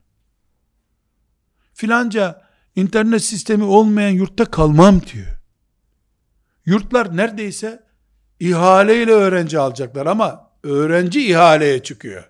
[1.75, 5.41] Filanca internet sistemi olmayan yurtta kalmam diyor.
[6.67, 7.83] Yurtlar neredeyse
[8.41, 12.30] ihaleyle öğrenci alacaklar ama öğrenci ihaleye çıkıyor.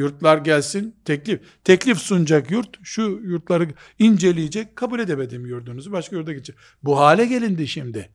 [0.00, 1.40] Yurtlar gelsin, teklif.
[1.64, 6.56] Teklif sunacak yurt, şu yurtları inceleyecek, kabul edemedim yurdunuzu, başka yurda gidecek.
[6.82, 8.10] Bu hale gelindi şimdi.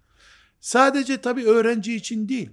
[0.60, 2.50] Sadece tabi öğrenci için değil.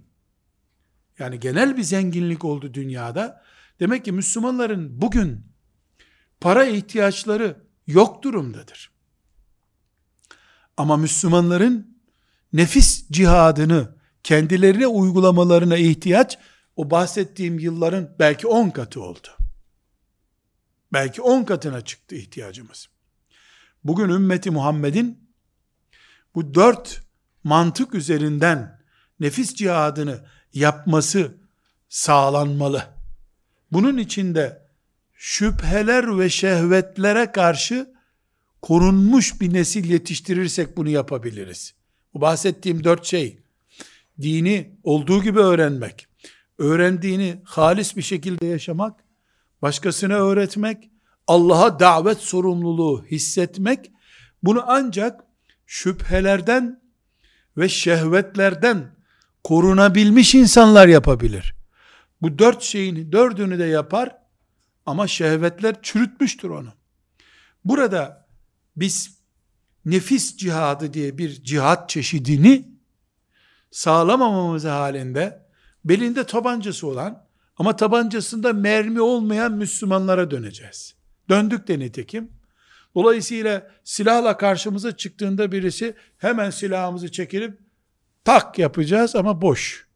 [1.18, 3.42] Yani genel bir zenginlik oldu dünyada.
[3.80, 5.46] Demek ki Müslümanların bugün
[6.40, 8.90] para ihtiyaçları yok durumdadır.
[10.76, 11.98] Ama Müslümanların
[12.52, 16.38] nefis cihadını kendilerine uygulamalarına ihtiyaç
[16.76, 19.28] o bahsettiğim yılların belki 10 katı oldu.
[20.92, 22.88] Belki 10 katına çıktı ihtiyacımız.
[23.84, 25.28] Bugün ümmeti Muhammed'in
[26.34, 27.02] bu dört
[27.44, 28.80] mantık üzerinden
[29.20, 31.34] nefis cihadını yapması
[31.88, 32.84] sağlanmalı.
[33.72, 34.62] Bunun içinde
[35.14, 37.94] şüpheler ve şehvetlere karşı
[38.62, 41.74] korunmuş bir nesil yetiştirirsek bunu yapabiliriz.
[42.14, 43.38] Bu bahsettiğim dört şey,
[44.22, 46.06] dini olduğu gibi öğrenmek,
[46.58, 49.04] öğrendiğini halis bir şekilde yaşamak,
[49.62, 50.90] başkasına öğretmek,
[51.26, 53.92] Allah'a davet sorumluluğu hissetmek,
[54.42, 55.24] bunu ancak
[55.66, 56.82] şüphelerden
[57.56, 58.94] ve şehvetlerden
[59.44, 61.54] korunabilmiş insanlar yapabilir.
[62.22, 64.16] Bu dört şeyin dördünü de yapar
[64.86, 66.72] ama şehvetler çürütmüştür onu.
[67.64, 68.26] Burada
[68.76, 69.18] biz
[69.84, 72.68] nefis cihadı diye bir cihat çeşidini
[73.70, 75.41] sağlamamamız halinde
[75.84, 80.94] belinde tabancası olan ama tabancasında mermi olmayan Müslümanlara döneceğiz.
[81.28, 82.32] Döndük de nitekim.
[82.94, 87.58] Dolayısıyla silahla karşımıza çıktığında birisi hemen silahımızı çekilip
[88.24, 89.86] tak yapacağız ama boş.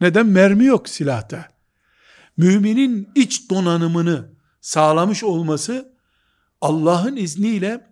[0.00, 0.26] Neden?
[0.26, 1.48] Mermi yok silahta.
[2.36, 4.30] Müminin iç donanımını
[4.60, 5.96] sağlamış olması
[6.60, 7.86] Allah'ın izniyle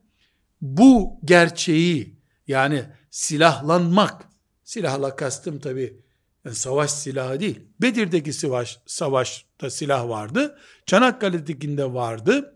[0.61, 4.29] bu gerçeği yani silahlanmak,
[4.65, 6.04] silahla kastım tabi
[6.53, 7.61] savaş silahı değil.
[7.81, 10.59] Bedir'deki savaş, savaşta silah vardı.
[10.87, 12.55] Çanakkale'dekinde vardı.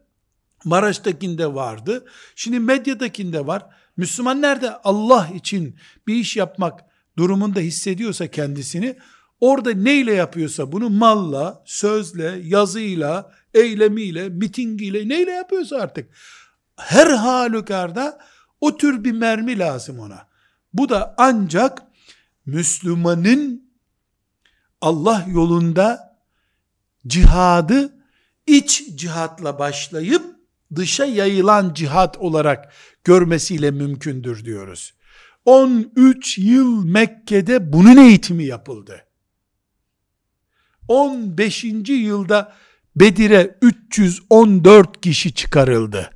[0.64, 2.04] Maraş'takinde vardı.
[2.36, 3.66] Şimdi medyadakinde var.
[3.96, 6.80] Müslüman nerede Allah için bir iş yapmak
[7.18, 8.96] durumunda hissediyorsa kendisini,
[9.40, 16.10] orada neyle yapıyorsa bunu malla, sözle, yazıyla, eylemiyle, mitingiyle, neyle yapıyorsa artık.
[16.76, 18.18] Her halükarda
[18.60, 20.28] o tür bir mermi lazım ona.
[20.72, 21.82] Bu da ancak
[22.46, 23.67] Müslümanın
[24.80, 26.18] Allah yolunda
[27.06, 27.94] cihadı
[28.46, 30.22] iç cihatla başlayıp
[30.76, 32.72] dışa yayılan cihat olarak
[33.04, 34.94] görmesiyle mümkündür diyoruz.
[35.44, 39.04] 13 yıl Mekke'de bunun eğitimi yapıldı.
[40.88, 41.64] 15.
[41.88, 42.52] yılda
[42.96, 46.10] Bedir'e 314 kişi çıkarıldı.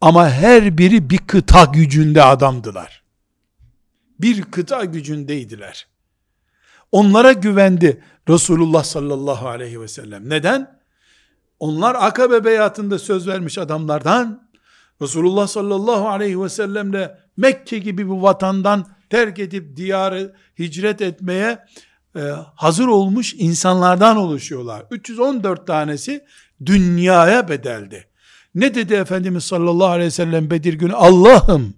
[0.00, 3.02] Ama her biri bir kıta gücünde adamdılar.
[4.20, 5.89] Bir kıta gücündeydiler.
[6.92, 10.30] Onlara güvendi Resulullah sallallahu aleyhi ve sellem.
[10.30, 10.80] Neden?
[11.58, 14.50] Onlar Akabe beyatında söz vermiş adamlardan
[15.02, 21.58] Resulullah sallallahu aleyhi ve sellemle Mekke gibi bir vatandan terk edip diyarı hicret etmeye
[22.16, 22.20] e,
[22.54, 24.84] hazır olmuş insanlardan oluşuyorlar.
[24.90, 26.24] 314 tanesi
[26.66, 28.06] dünyaya bedeldi.
[28.54, 30.92] Ne dedi Efendimiz sallallahu aleyhi ve sellem Bedir günü?
[30.92, 31.74] Allah'ım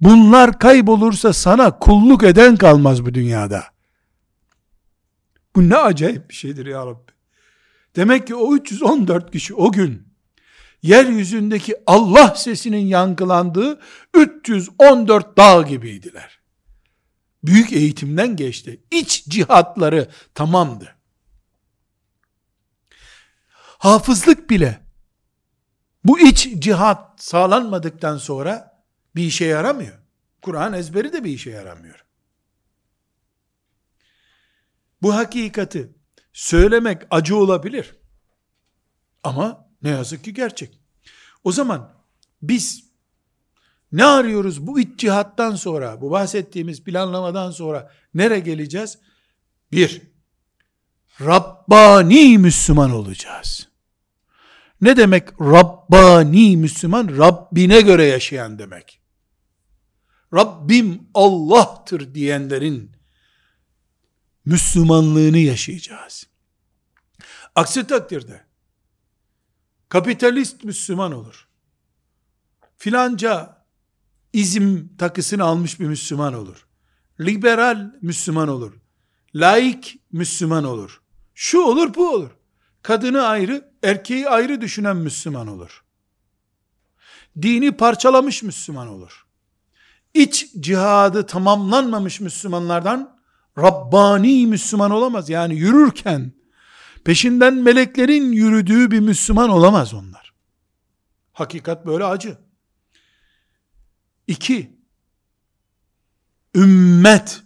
[0.00, 3.64] bunlar kaybolursa sana kulluk eden kalmaz bu dünyada.
[5.56, 7.12] Bu ne acayip bir şeydir ya Rabbi.
[7.96, 10.08] Demek ki o 314 kişi o gün
[10.82, 13.80] yeryüzündeki Allah sesinin yankılandığı
[14.14, 16.40] 314 dağ gibiydiler.
[17.44, 18.82] Büyük eğitimden geçti.
[18.90, 20.96] İç cihatları tamamdı.
[23.78, 24.80] Hafızlık bile
[26.04, 28.82] bu iç cihat sağlanmadıktan sonra
[29.16, 29.98] bir işe yaramıyor.
[30.42, 32.04] Kur'an ezberi de bir işe yaramıyor.
[35.02, 35.92] Bu hakikati
[36.32, 37.96] söylemek acı olabilir.
[39.24, 40.80] Ama ne yazık ki gerçek.
[41.44, 41.92] O zaman
[42.42, 42.84] biz
[43.92, 48.98] ne arıyoruz bu iç cihattan sonra, bu bahsettiğimiz planlamadan sonra nereye geleceğiz?
[49.72, 50.02] Bir,
[51.20, 53.68] Rabbani Müslüman olacağız.
[54.80, 57.18] Ne demek Rabbani Müslüman?
[57.18, 59.00] Rabbine göre yaşayan demek.
[60.34, 62.97] Rabbim Allah'tır diyenlerin
[64.48, 66.26] Müslümanlığını yaşayacağız.
[67.54, 68.44] Aksi takdirde
[69.88, 71.48] kapitalist Müslüman olur.
[72.76, 73.64] Filanca
[74.32, 76.66] izim takısını almış bir Müslüman olur.
[77.20, 78.72] Liberal Müslüman olur.
[79.34, 81.02] Laik Müslüman olur.
[81.34, 82.30] Şu olur bu olur.
[82.82, 85.84] Kadını ayrı, erkeği ayrı düşünen Müslüman olur.
[87.42, 89.26] Dini parçalamış Müslüman olur.
[90.14, 93.17] İç cihadı tamamlanmamış Müslümanlardan
[93.58, 95.28] Rabbani Müslüman olamaz.
[95.28, 96.32] Yani yürürken
[97.04, 100.32] peşinden meleklerin yürüdüğü bir Müslüman olamaz onlar.
[101.32, 102.38] Hakikat böyle acı.
[104.26, 104.78] İki,
[106.54, 107.42] ümmet,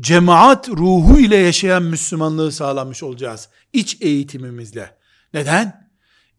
[0.00, 3.48] cemaat ruhu ile yaşayan Müslümanlığı sağlamış olacağız.
[3.72, 4.98] İç eğitimimizle.
[5.34, 5.90] Neden?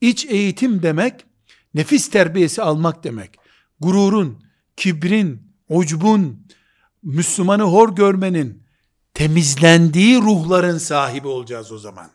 [0.02, 1.26] İç eğitim demek,
[1.74, 3.40] nefis terbiyesi almak demek.
[3.80, 4.44] Gururun,
[4.78, 6.48] kibrin, ucbun,
[7.04, 8.64] Müslümanı hor görmenin,
[9.20, 12.10] temizlendiği ruhların sahibi olacağız o zaman.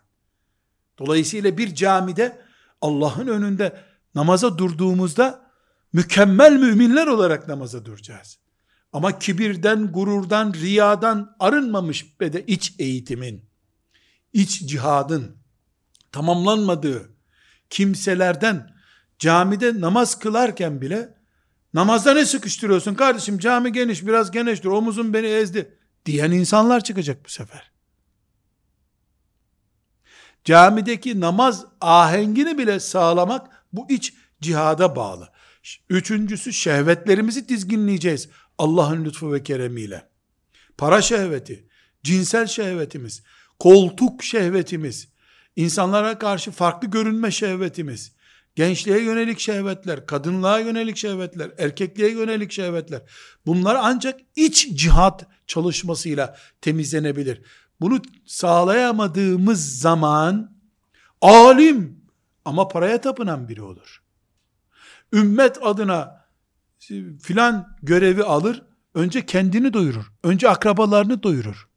[0.98, 2.38] Dolayısıyla bir camide
[2.80, 3.80] Allah'ın önünde
[4.14, 5.50] namaza durduğumuzda
[5.92, 8.38] mükemmel müminler olarak namaza duracağız.
[8.92, 13.44] Ama kibirden, gururdan, riyadan arınmamış ve de iç eğitimin,
[14.32, 15.36] iç cihadın
[16.12, 17.11] tamamlanmadığı
[17.70, 18.70] kimselerden
[19.18, 21.14] camide namaz kılarken bile
[21.74, 27.28] namazda ne sıkıştırıyorsun kardeşim cami geniş biraz geniştir omuzum beni ezdi diyen insanlar çıkacak bu
[27.28, 27.70] sefer.
[30.44, 35.32] Camideki namaz ahengini bile sağlamak bu iç cihada bağlı.
[35.90, 38.28] Üçüncüsü şehvetlerimizi dizginleyeceğiz
[38.59, 40.09] Allah'ın lütfu ve keremiyle.
[40.78, 41.68] Para şehveti,
[42.02, 43.22] cinsel şehvetimiz,
[43.59, 45.09] koltuk şehvetimiz,
[45.57, 48.12] insanlara karşı farklı görünme şehvetimiz,
[48.55, 53.02] gençliğe yönelik şehvetler, kadınlığa yönelik şehvetler, erkekliğe yönelik şehvetler.
[53.46, 57.42] Bunlar ancak iç cihat çalışmasıyla temizlenebilir.
[57.80, 60.57] Bunu sağlayamadığımız zaman
[61.20, 62.00] alim
[62.44, 64.02] ama paraya tapınan biri olur.
[65.12, 66.24] Ümmet adına
[67.22, 68.62] filan görevi alır,
[68.94, 70.12] önce kendini doyurur.
[70.22, 71.68] Önce akrabalarını doyurur.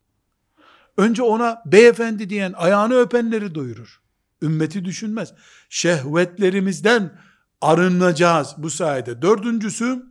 [0.98, 4.02] Önce ona beyefendi diyen ayağını öpenleri doyurur.
[4.42, 5.34] Ümmeti düşünmez.
[5.70, 7.20] Şehvetlerimizden
[7.62, 9.22] arınacağız bu sayede.
[9.22, 10.04] Dördüncüsü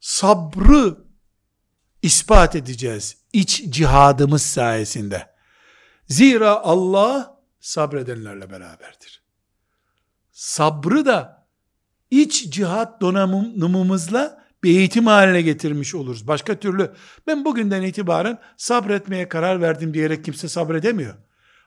[0.00, 0.96] sabrı
[2.02, 5.30] ispat edeceğiz iç cihadımız sayesinde.
[6.08, 9.22] Zira Allah sabredenlerle beraberdir.
[10.32, 11.46] Sabrı da
[12.10, 16.28] iç cihat donanımımızla bir eğitim haline getirmiş oluruz.
[16.28, 16.92] Başka türlü
[17.26, 21.14] ben bugünden itibaren sabretmeye karar verdim diyerek kimse sabredemiyor.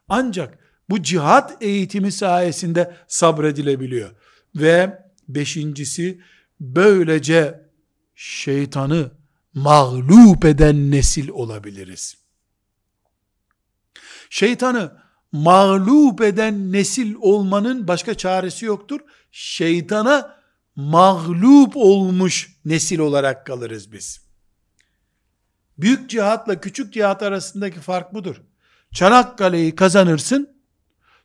[0.10, 4.12] Ancak bu cihat eğitimi sayesinde sabredilebiliyor.
[4.56, 6.22] Ve beşincisi
[6.60, 7.70] böylece
[8.16, 9.12] şeytanı
[9.54, 12.18] mağlup eden nesil olabiliriz.
[14.30, 14.98] Şeytanı
[15.32, 19.00] mağlup eden nesil olmanın başka çaresi yoktur.
[19.32, 20.40] Şeytana
[20.76, 24.22] mağlup olmuş nesil olarak kalırız biz.
[25.78, 28.42] Büyük cihatla küçük cihat arasındaki fark budur.
[28.94, 30.53] Çanakkale'yi kazanırsın,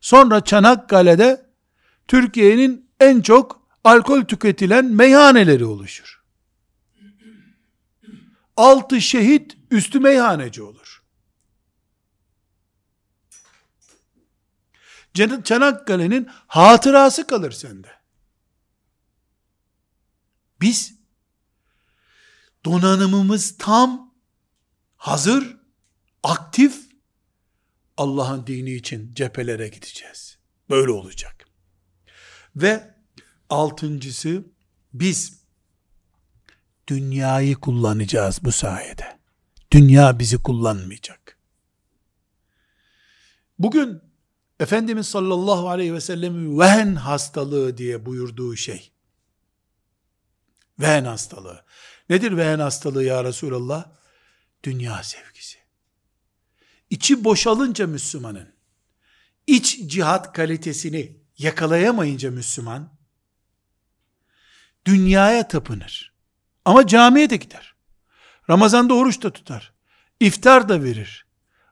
[0.01, 1.49] sonra Çanakkale'de
[2.07, 6.19] Türkiye'nin en çok alkol tüketilen meyhaneleri oluşur
[8.59, 11.03] altı şehit üstü meyhaneci olur.
[15.43, 17.91] Çanakkale'nin hatırası kalır sende.
[20.61, 20.93] Biz
[22.65, 24.13] donanımımız tam,
[24.97, 25.57] hazır,
[26.23, 26.88] aktif,
[27.99, 30.37] Allah'ın dini için cephelere gideceğiz.
[30.69, 31.45] Böyle olacak.
[32.55, 32.93] Ve
[33.49, 34.43] altıncısı
[34.93, 35.39] biz
[36.87, 39.19] dünyayı kullanacağız bu sayede.
[39.71, 41.37] Dünya bizi kullanmayacak.
[43.59, 44.01] Bugün
[44.59, 48.91] Efendimiz sallallahu aleyhi ve sellemin vehen hastalığı diye buyurduğu şey.
[50.79, 51.65] Vehen hastalığı.
[52.09, 53.91] Nedir vehen hastalığı ya Resulallah?
[54.63, 55.58] Dünya sevgisi.
[56.89, 58.53] İçi boşalınca Müslümanın,
[59.47, 62.93] iç cihat kalitesini yakalayamayınca Müslüman,
[64.85, 66.13] dünyaya tapınır.
[66.65, 67.75] Ama camiye de gider.
[68.49, 69.73] Ramazan'da oruç da tutar.
[70.19, 71.25] İftar da verir.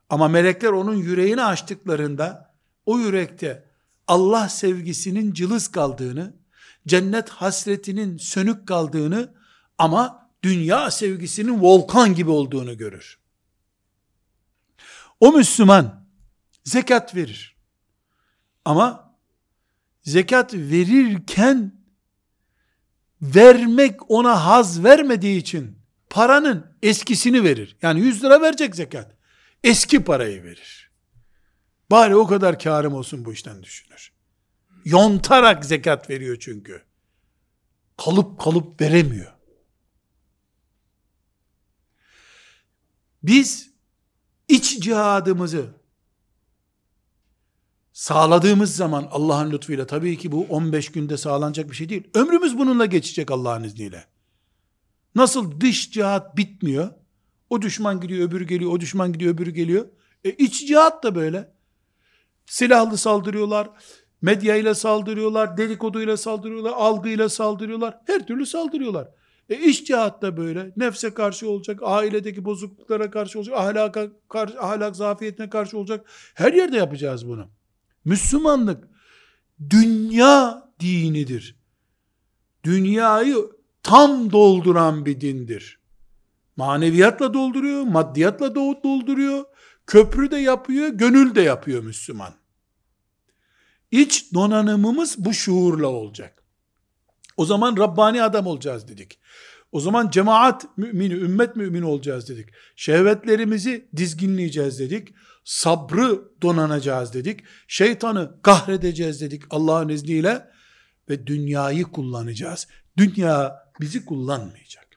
[0.08, 2.54] Ama melekler onun yüreğini açtıklarında
[2.86, 3.64] o yürekte
[4.06, 6.36] Allah sevgisinin cılız kaldığını,
[6.86, 9.34] cennet hasretinin sönük kaldığını
[9.78, 13.18] ama dünya sevgisinin volkan gibi olduğunu görür.
[15.20, 16.08] O Müslüman
[16.64, 17.56] zekat verir.
[18.64, 19.18] Ama
[20.02, 21.78] zekat verirken
[23.22, 25.78] vermek ona haz vermediği için
[26.10, 27.76] paranın eskisini verir.
[27.82, 29.16] Yani 100 lira verecek zekat.
[29.64, 30.90] Eski parayı verir.
[31.90, 34.12] Bari o kadar karım olsun bu işten düşünür.
[34.84, 36.82] Yontarak zekat veriyor çünkü.
[37.96, 39.34] Kalıp kalıp veremiyor.
[43.22, 43.67] Biz
[44.48, 45.66] iç cihadımızı
[47.92, 52.04] sağladığımız zaman Allah'ın lütfuyla tabii ki bu 15 günde sağlanacak bir şey değil.
[52.14, 54.04] Ömrümüz bununla geçecek Allah'ın izniyle.
[55.14, 56.90] Nasıl dış cihat bitmiyor?
[57.50, 59.86] O düşman gidiyor, öbürü geliyor, o düşman gidiyor, öbürü geliyor.
[60.24, 61.52] E iç cihat da böyle.
[62.46, 63.70] Silahlı saldırıyorlar,
[64.22, 69.08] medyayla saldırıyorlar, dedikoduyla saldırıyorlar, algıyla saldırıyorlar, her türlü saldırıyorlar.
[69.48, 70.72] E iş cihat da böyle.
[70.76, 76.06] Nefse karşı olacak, ailedeki bozukluklara karşı olacak, ahlaka karşı, ahlak zafiyetine karşı olacak.
[76.34, 77.48] Her yerde yapacağız bunu.
[78.04, 78.88] Müslümanlık
[79.70, 81.56] dünya dinidir.
[82.64, 83.36] Dünyayı
[83.82, 85.78] tam dolduran bir dindir.
[86.56, 89.44] Maneviyatla dolduruyor, maddiyatla dolduruyor,
[89.86, 92.34] köprü de yapıyor, gönül de yapıyor Müslüman.
[93.90, 96.42] İç donanımımız bu şuurla olacak.
[97.36, 99.18] O zaman Rabbani adam olacağız dedik.
[99.72, 102.48] O zaman cemaat mümini, ümmet mümini olacağız dedik.
[102.76, 105.14] Şehvetlerimizi dizginleyeceğiz dedik.
[105.44, 107.40] Sabrı donanacağız dedik.
[107.68, 110.48] Şeytanı kahredeceğiz dedik Allah'ın izniyle.
[111.08, 112.68] Ve dünyayı kullanacağız.
[112.96, 114.88] Dünya bizi kullanmayacak.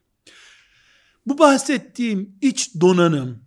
[1.25, 3.43] Bu bahsettiğim iç donanım,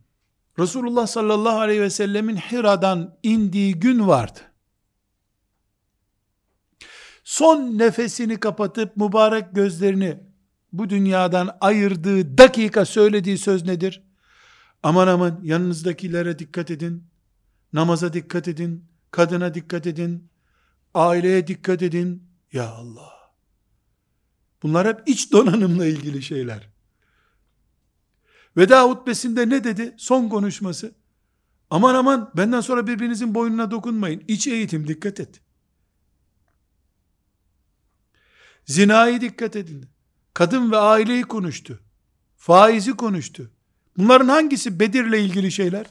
[0.58, 4.40] Resulullah sallallahu aleyhi ve sellemin Hira'dan indiği gün vardı.
[7.24, 10.20] Son nefesini kapatıp mübarek gözlerini
[10.78, 14.02] bu dünyadan ayırdığı dakika söylediği söz nedir?
[14.82, 17.04] Aman aman yanınızdakilere dikkat edin,
[17.72, 20.28] namaza dikkat edin, kadına dikkat edin,
[20.94, 22.22] aileye dikkat edin.
[22.52, 23.12] Ya Allah!
[24.62, 26.68] Bunlar hep iç donanımla ilgili şeyler.
[28.56, 29.94] Veda hutbesinde ne dedi?
[29.96, 30.94] Son konuşması.
[31.70, 34.24] Aman aman benden sonra birbirinizin boynuna dokunmayın.
[34.28, 35.40] İç eğitim dikkat et.
[38.66, 39.93] Zinayı dikkat edin.
[40.34, 41.80] Kadın ve aileyi konuştu.
[42.36, 43.50] Faizi konuştu.
[43.96, 45.86] Bunların hangisi Bedir'le ilgili şeyler?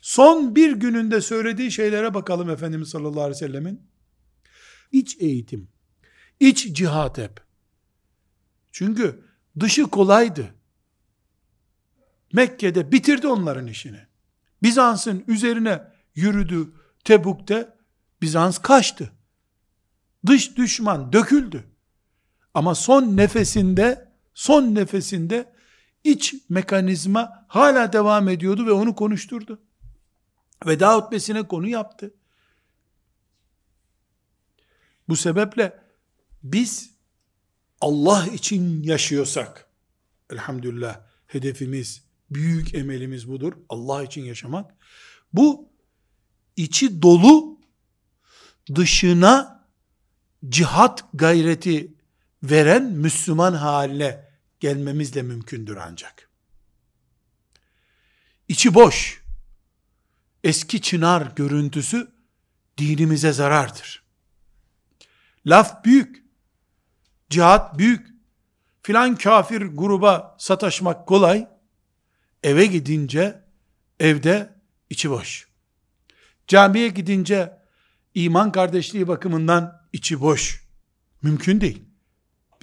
[0.00, 3.80] Son bir gününde söylediği şeylere bakalım Efendimiz sallallahu aleyhi ve sellemin.
[4.92, 5.68] İç eğitim,
[6.40, 7.40] iç cihat hep.
[8.72, 9.24] Çünkü
[9.60, 10.54] dışı kolaydı.
[12.32, 14.06] Mekke'de bitirdi onların işini.
[14.62, 15.82] Bizans'ın üzerine
[16.14, 16.72] yürüdü
[17.04, 17.74] Tebuk'te.
[18.22, 19.12] Bizans kaçtı.
[20.26, 21.71] Dış düşman döküldü.
[22.54, 25.52] Ama son nefesinde, son nefesinde
[26.04, 29.62] iç mekanizma hala devam ediyordu ve onu konuşturdu.
[30.66, 32.14] Veda hutbesine konu yaptı.
[35.08, 35.82] Bu sebeple
[36.42, 36.90] biz
[37.80, 39.66] Allah için yaşıyorsak,
[40.30, 43.52] elhamdülillah hedefimiz, büyük emelimiz budur.
[43.68, 44.74] Allah için yaşamak.
[45.32, 45.68] Bu
[46.56, 47.60] içi dolu
[48.74, 49.66] dışına
[50.48, 51.94] cihat gayreti
[52.42, 54.28] veren Müslüman haline
[54.60, 56.28] gelmemizle mümkündür ancak.
[58.48, 59.22] İçi boş,
[60.44, 62.12] eski çınar görüntüsü
[62.78, 64.02] dinimize zarardır.
[65.46, 66.24] Laf büyük,
[67.30, 68.08] cihat büyük,
[68.82, 71.48] filan kafir gruba sataşmak kolay,
[72.42, 73.44] eve gidince
[74.00, 74.54] evde
[74.90, 75.48] içi boş.
[76.46, 77.58] Camiye gidince
[78.14, 80.66] iman kardeşliği bakımından içi boş.
[81.22, 81.91] Mümkün değil.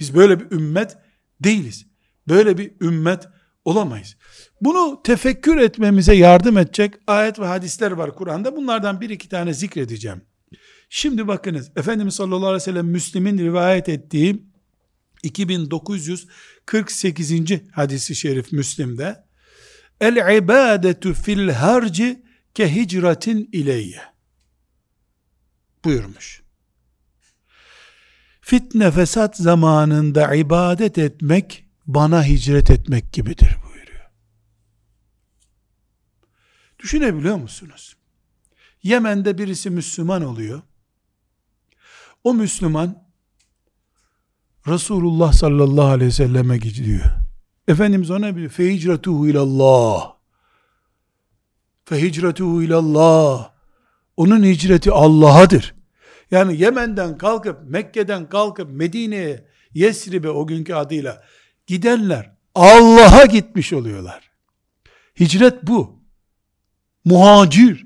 [0.00, 0.96] Biz böyle bir ümmet
[1.40, 1.86] değiliz.
[2.28, 3.28] Böyle bir ümmet
[3.64, 4.16] olamayız.
[4.60, 8.56] Bunu tefekkür etmemize yardım edecek ayet ve hadisler var Kur'an'da.
[8.56, 10.22] Bunlardan bir iki tane zikredeceğim.
[10.88, 14.42] Şimdi bakınız Efendimiz sallallahu aleyhi ve sellem Müslim'in rivayet ettiği
[15.22, 17.32] 2948.
[17.72, 19.24] hadisi şerif Müslim'de
[20.00, 22.22] El ibadetu fil harci
[22.54, 24.02] ke hicratin ileyye
[25.84, 26.42] buyurmuş.
[28.50, 34.10] Fitne fesat zamanında ibadet etmek bana hicret etmek gibidir buyuruyor.
[36.78, 37.96] Düşünebiliyor musunuz?
[38.82, 40.62] Yemen'de birisi Müslüman oluyor.
[42.24, 43.04] O Müslüman
[44.66, 47.04] Resulullah sallallahu aleyhi ve selleme gidiyor.
[47.68, 50.14] Efendimiz ona bir fehicretuhu ilallah.
[51.84, 53.52] Fehicretuhu ilallah.
[54.16, 55.79] Onun hicreti Allah'adır.
[56.31, 61.23] Yani Yemen'den kalkıp Mekke'den kalkıp Medine'ye Yesrib'e o günkü adıyla
[61.67, 64.31] gidenler Allah'a gitmiş oluyorlar.
[65.19, 65.99] Hicret bu.
[67.05, 67.85] Muhacir.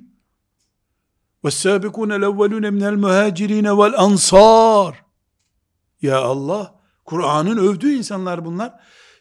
[1.44, 4.94] وَالسَّابِقُونَ الْاَوَّلُونَ مِنَ الْمُهَاجِرِينَ وَالْاَنْصَارِ
[6.02, 6.76] Ya Allah,
[7.06, 8.74] Kur'an'ın övdüğü insanlar bunlar.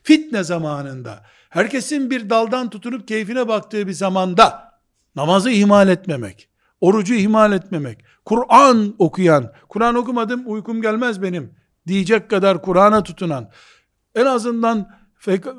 [0.03, 4.73] Fitne zamanında, herkesin bir daldan tutunup keyfine baktığı bir zamanda,
[5.17, 6.49] namazı ihmal etmemek,
[6.84, 11.52] orucu ihmal etmemek, Kur'an okuyan, Kur'an okumadım uykum gelmez benim
[11.88, 13.50] diyecek kadar Kur'an'a tutunan,
[14.16, 14.90] en azından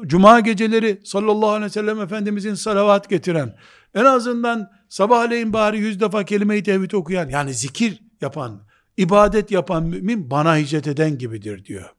[0.07, 3.57] Cuma geceleri sallallahu aleyhi ve sellem Efendimizin salavat getiren,
[3.95, 8.62] en azından sabahleyin bari yüz defa kelime-i tevhid okuyan, yani zikir yapan,
[8.97, 11.91] ibadet yapan mümin bana hicret eden gibidir diyor.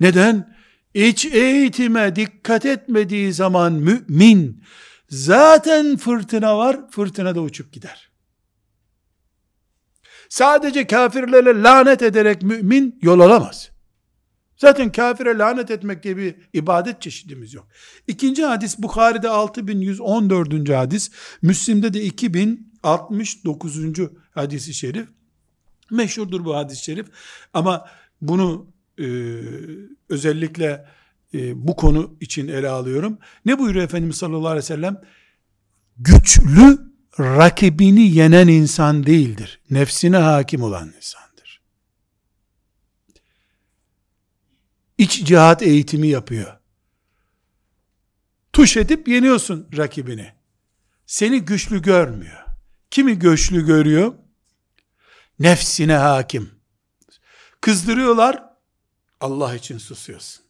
[0.00, 0.54] Neden?
[0.94, 4.62] İç eğitime dikkat etmediği zaman mümin,
[5.08, 8.13] zaten fırtına var, fırtına da uçup gider.
[10.34, 13.70] Sadece kafirlere lanet ederek mümin yol alamaz.
[14.56, 17.68] Zaten kafire lanet etmek diye bir ibadet çeşidimiz yok.
[18.06, 20.68] İkinci hadis Bukhari'de 6114.
[20.68, 21.10] hadis,
[21.42, 23.78] Müslim'de de 2069.
[24.30, 25.08] hadisi şerif.
[25.90, 27.06] Meşhurdur bu hadis-i şerif.
[27.52, 27.88] Ama
[28.20, 28.66] bunu
[28.98, 29.04] e,
[30.08, 30.86] özellikle
[31.34, 33.18] e, bu konu için ele alıyorum.
[33.46, 35.00] Ne buyuruyor Efendimiz sallallahu aleyhi ve sellem?
[35.98, 39.60] Güçlü rakibini yenen insan değildir.
[39.70, 41.62] Nefsine hakim olan insandır.
[44.98, 46.58] İç cihat eğitimi yapıyor.
[48.52, 50.32] Tuş edip yeniyorsun rakibini.
[51.06, 52.44] Seni güçlü görmüyor.
[52.90, 54.14] Kimi güçlü görüyor?
[55.38, 56.50] Nefsine hakim.
[57.60, 58.44] Kızdırıyorlar,
[59.20, 60.44] Allah için susuyorsun.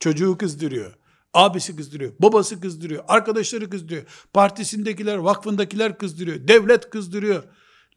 [0.00, 1.01] Çocuğu kızdırıyor.
[1.34, 7.44] Abisi kızdırıyor, babası kızdırıyor, arkadaşları kızdırıyor, partisindekiler, vakfındakiler kızdırıyor, devlet kızdırıyor.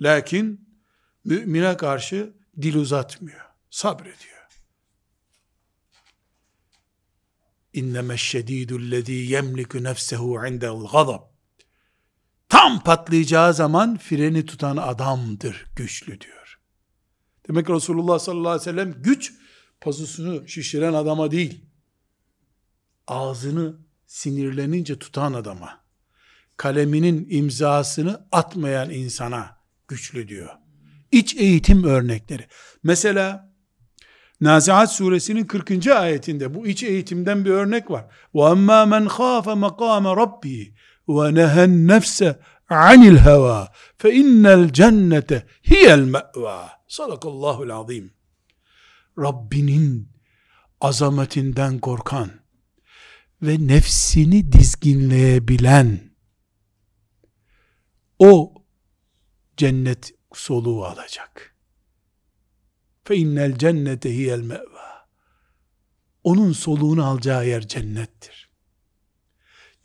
[0.01, 0.69] Lakin
[1.25, 4.36] mümine karşı dil uzatmıyor, sabrediyor.
[7.73, 11.21] İnneme şedidüllezî yemliku nefsehu indel gazab.
[12.49, 16.59] Tam patlayacağı zaman freni tutan adamdır güçlü diyor.
[17.47, 19.33] Demek Resulullah sallallahu aleyhi ve sellem güç
[19.81, 21.65] pazusunu şişiren adama değil,
[23.06, 25.80] ağzını sinirlenince tutan adama,
[26.56, 29.56] kaleminin imzasını atmayan insana
[29.88, 30.50] güçlü diyor.
[31.12, 32.46] İç eğitim örnekleri.
[32.82, 33.50] Mesela
[34.40, 35.86] Naziat suresinin 40.
[35.86, 38.04] ayetinde bu iç eğitimden bir örnek var.
[38.34, 40.72] وَاَمَّا مَنْ خَافَ مَقَامَ رَبِّهِ
[41.08, 42.34] وَنَهَا النَّفْسَ
[42.70, 48.12] عَنِ الْهَوَى فَاِنَّ الْجَنَّةَ هِيَ الْمَأْوَى Sadakallahu azim.
[49.18, 50.08] Rabbinin
[50.80, 52.30] azametinden korkan,
[53.41, 56.11] ve nefsini dizginleyebilen
[58.19, 58.53] o
[59.57, 61.55] cennet soluğu alacak.
[63.03, 65.07] Fe innel cennete hiyel meva.
[66.23, 68.49] Onun soluğunu alacağı yer cennettir.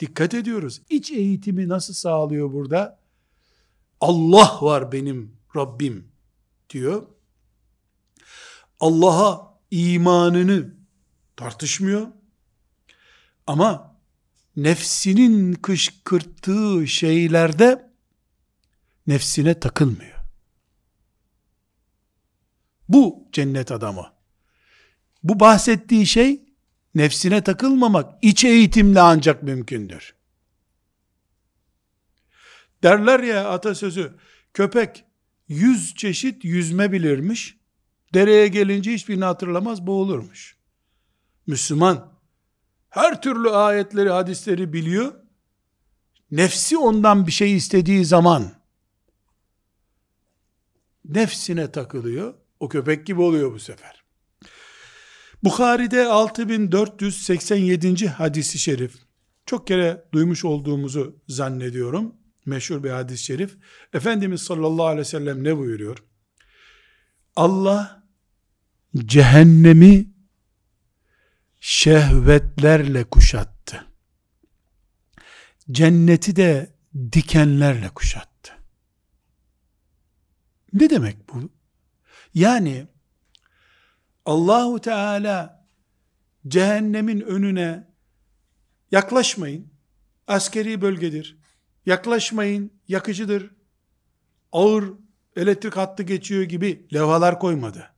[0.00, 0.82] Dikkat ediyoruz.
[0.90, 3.00] İç eğitimi nasıl sağlıyor burada?
[4.00, 6.12] Allah var benim Rabbim
[6.70, 7.06] diyor.
[8.80, 10.74] Allah'a imanını
[11.36, 12.19] tartışmıyor
[13.50, 13.96] ama
[14.56, 17.90] nefsinin kışkırttığı şeylerde
[19.06, 20.18] nefsine takılmıyor.
[22.88, 24.12] Bu cennet adamı.
[25.22, 26.42] Bu bahsettiği şey
[26.94, 30.14] nefsine takılmamak iç eğitimle ancak mümkündür.
[32.82, 34.14] Derler ya atasözü
[34.54, 35.04] köpek
[35.48, 37.56] yüz çeşit yüzme bilirmiş.
[38.14, 40.56] Dereye gelince hiçbirini hatırlamaz boğulurmuş.
[41.46, 42.19] Müslüman
[42.90, 45.14] her türlü ayetleri, hadisleri biliyor.
[46.30, 48.52] Nefsi ondan bir şey istediği zaman
[51.04, 52.34] nefsine takılıyor.
[52.60, 54.04] O köpek gibi oluyor bu sefer.
[55.44, 58.08] Bukhari'de 6487.
[58.08, 58.94] hadisi şerif.
[59.46, 62.14] Çok kere duymuş olduğumuzu zannediyorum.
[62.46, 63.56] Meşhur bir hadis-i şerif.
[63.92, 65.98] Efendimiz sallallahu aleyhi ve sellem ne buyuruyor?
[67.36, 68.04] Allah
[68.96, 70.06] cehennemi
[71.60, 73.86] şehvetlerle kuşattı.
[75.70, 76.74] Cenneti de
[77.12, 78.52] dikenlerle kuşattı.
[80.72, 81.50] Ne demek bu?
[82.34, 82.86] Yani
[84.24, 85.66] Allahu Teala
[86.48, 87.88] cehennemin önüne
[88.92, 89.70] yaklaşmayın.
[90.26, 91.38] Askeri bölgedir.
[91.86, 93.50] Yaklaşmayın, yakıcıdır.
[94.52, 94.92] Ağır
[95.36, 97.94] elektrik hattı geçiyor gibi levhalar koymadı.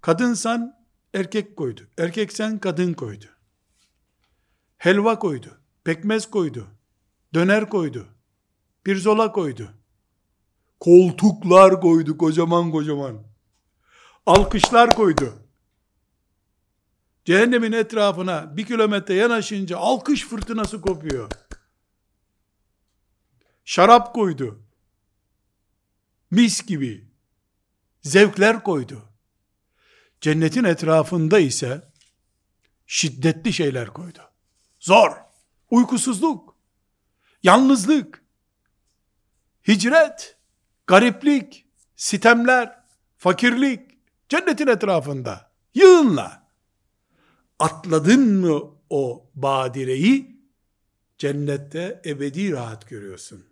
[0.00, 0.73] Kadınsan
[1.14, 1.80] erkek koydu.
[1.98, 3.26] Erkeksen kadın koydu.
[4.78, 5.58] Helva koydu.
[5.84, 6.66] Pekmez koydu.
[7.34, 8.06] Döner koydu.
[8.84, 9.70] Pirzola koydu.
[10.80, 13.22] Koltuklar koydu kocaman kocaman.
[14.26, 15.32] Alkışlar koydu.
[17.24, 21.30] Cehennemin etrafına bir kilometre yanaşınca alkış fırtınası kopuyor.
[23.64, 24.62] Şarap koydu.
[26.30, 27.08] Mis gibi.
[28.02, 29.13] Zevkler koydu.
[30.24, 31.82] Cennetin etrafında ise
[32.86, 34.18] şiddetli şeyler koydu.
[34.80, 35.12] Zor,
[35.70, 36.56] uykusuzluk,
[37.42, 38.24] yalnızlık,
[39.68, 40.36] hicret,
[40.86, 41.66] gariplik,
[41.96, 42.84] sitemler,
[43.16, 43.80] fakirlik,
[44.28, 46.48] cennetin etrafında yığınla.
[47.58, 50.40] Atladın mı o badireyi,
[51.18, 53.46] cennette ebedi rahat görüyorsun.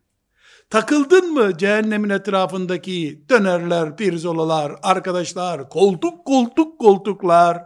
[0.72, 7.62] Takıldın mı cehennemin etrafındaki dönerler, pirzolalar, arkadaşlar, koltuk koltuk koltuklar,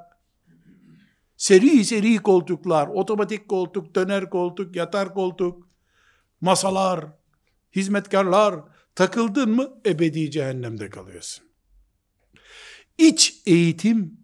[1.36, 5.68] seri seri koltuklar, otomatik koltuk, döner koltuk, yatar koltuk,
[6.40, 7.04] masalar,
[7.76, 8.54] hizmetkarlar,
[8.94, 11.44] takıldın mı ebedi cehennemde kalıyorsun.
[12.98, 14.20] İç eğitim,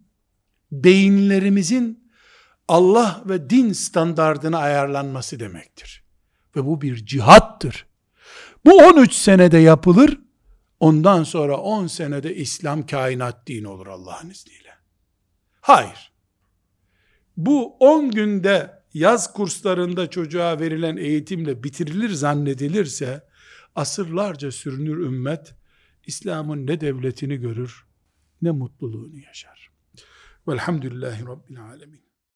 [0.71, 2.11] beyinlerimizin
[2.67, 6.03] Allah ve din standardına ayarlanması demektir.
[6.55, 7.92] Ve bu bir cihattır.
[8.65, 10.19] Bu 13 senede yapılır,
[10.79, 14.73] ondan sonra 10 senede İslam kainat dini olur Allah'ın izniyle.
[15.61, 16.13] Hayır.
[17.37, 23.23] Bu 10 günde yaz kurslarında çocuğa verilen eğitimle bitirilir zannedilirse,
[23.75, 25.55] asırlarca sürünür ümmet,
[26.05, 27.85] İslam'ın ne devletini görür,
[28.41, 29.71] ne mutluluğunu yaşar.
[30.47, 32.03] Velhamdülillahi Rabbil Alemin.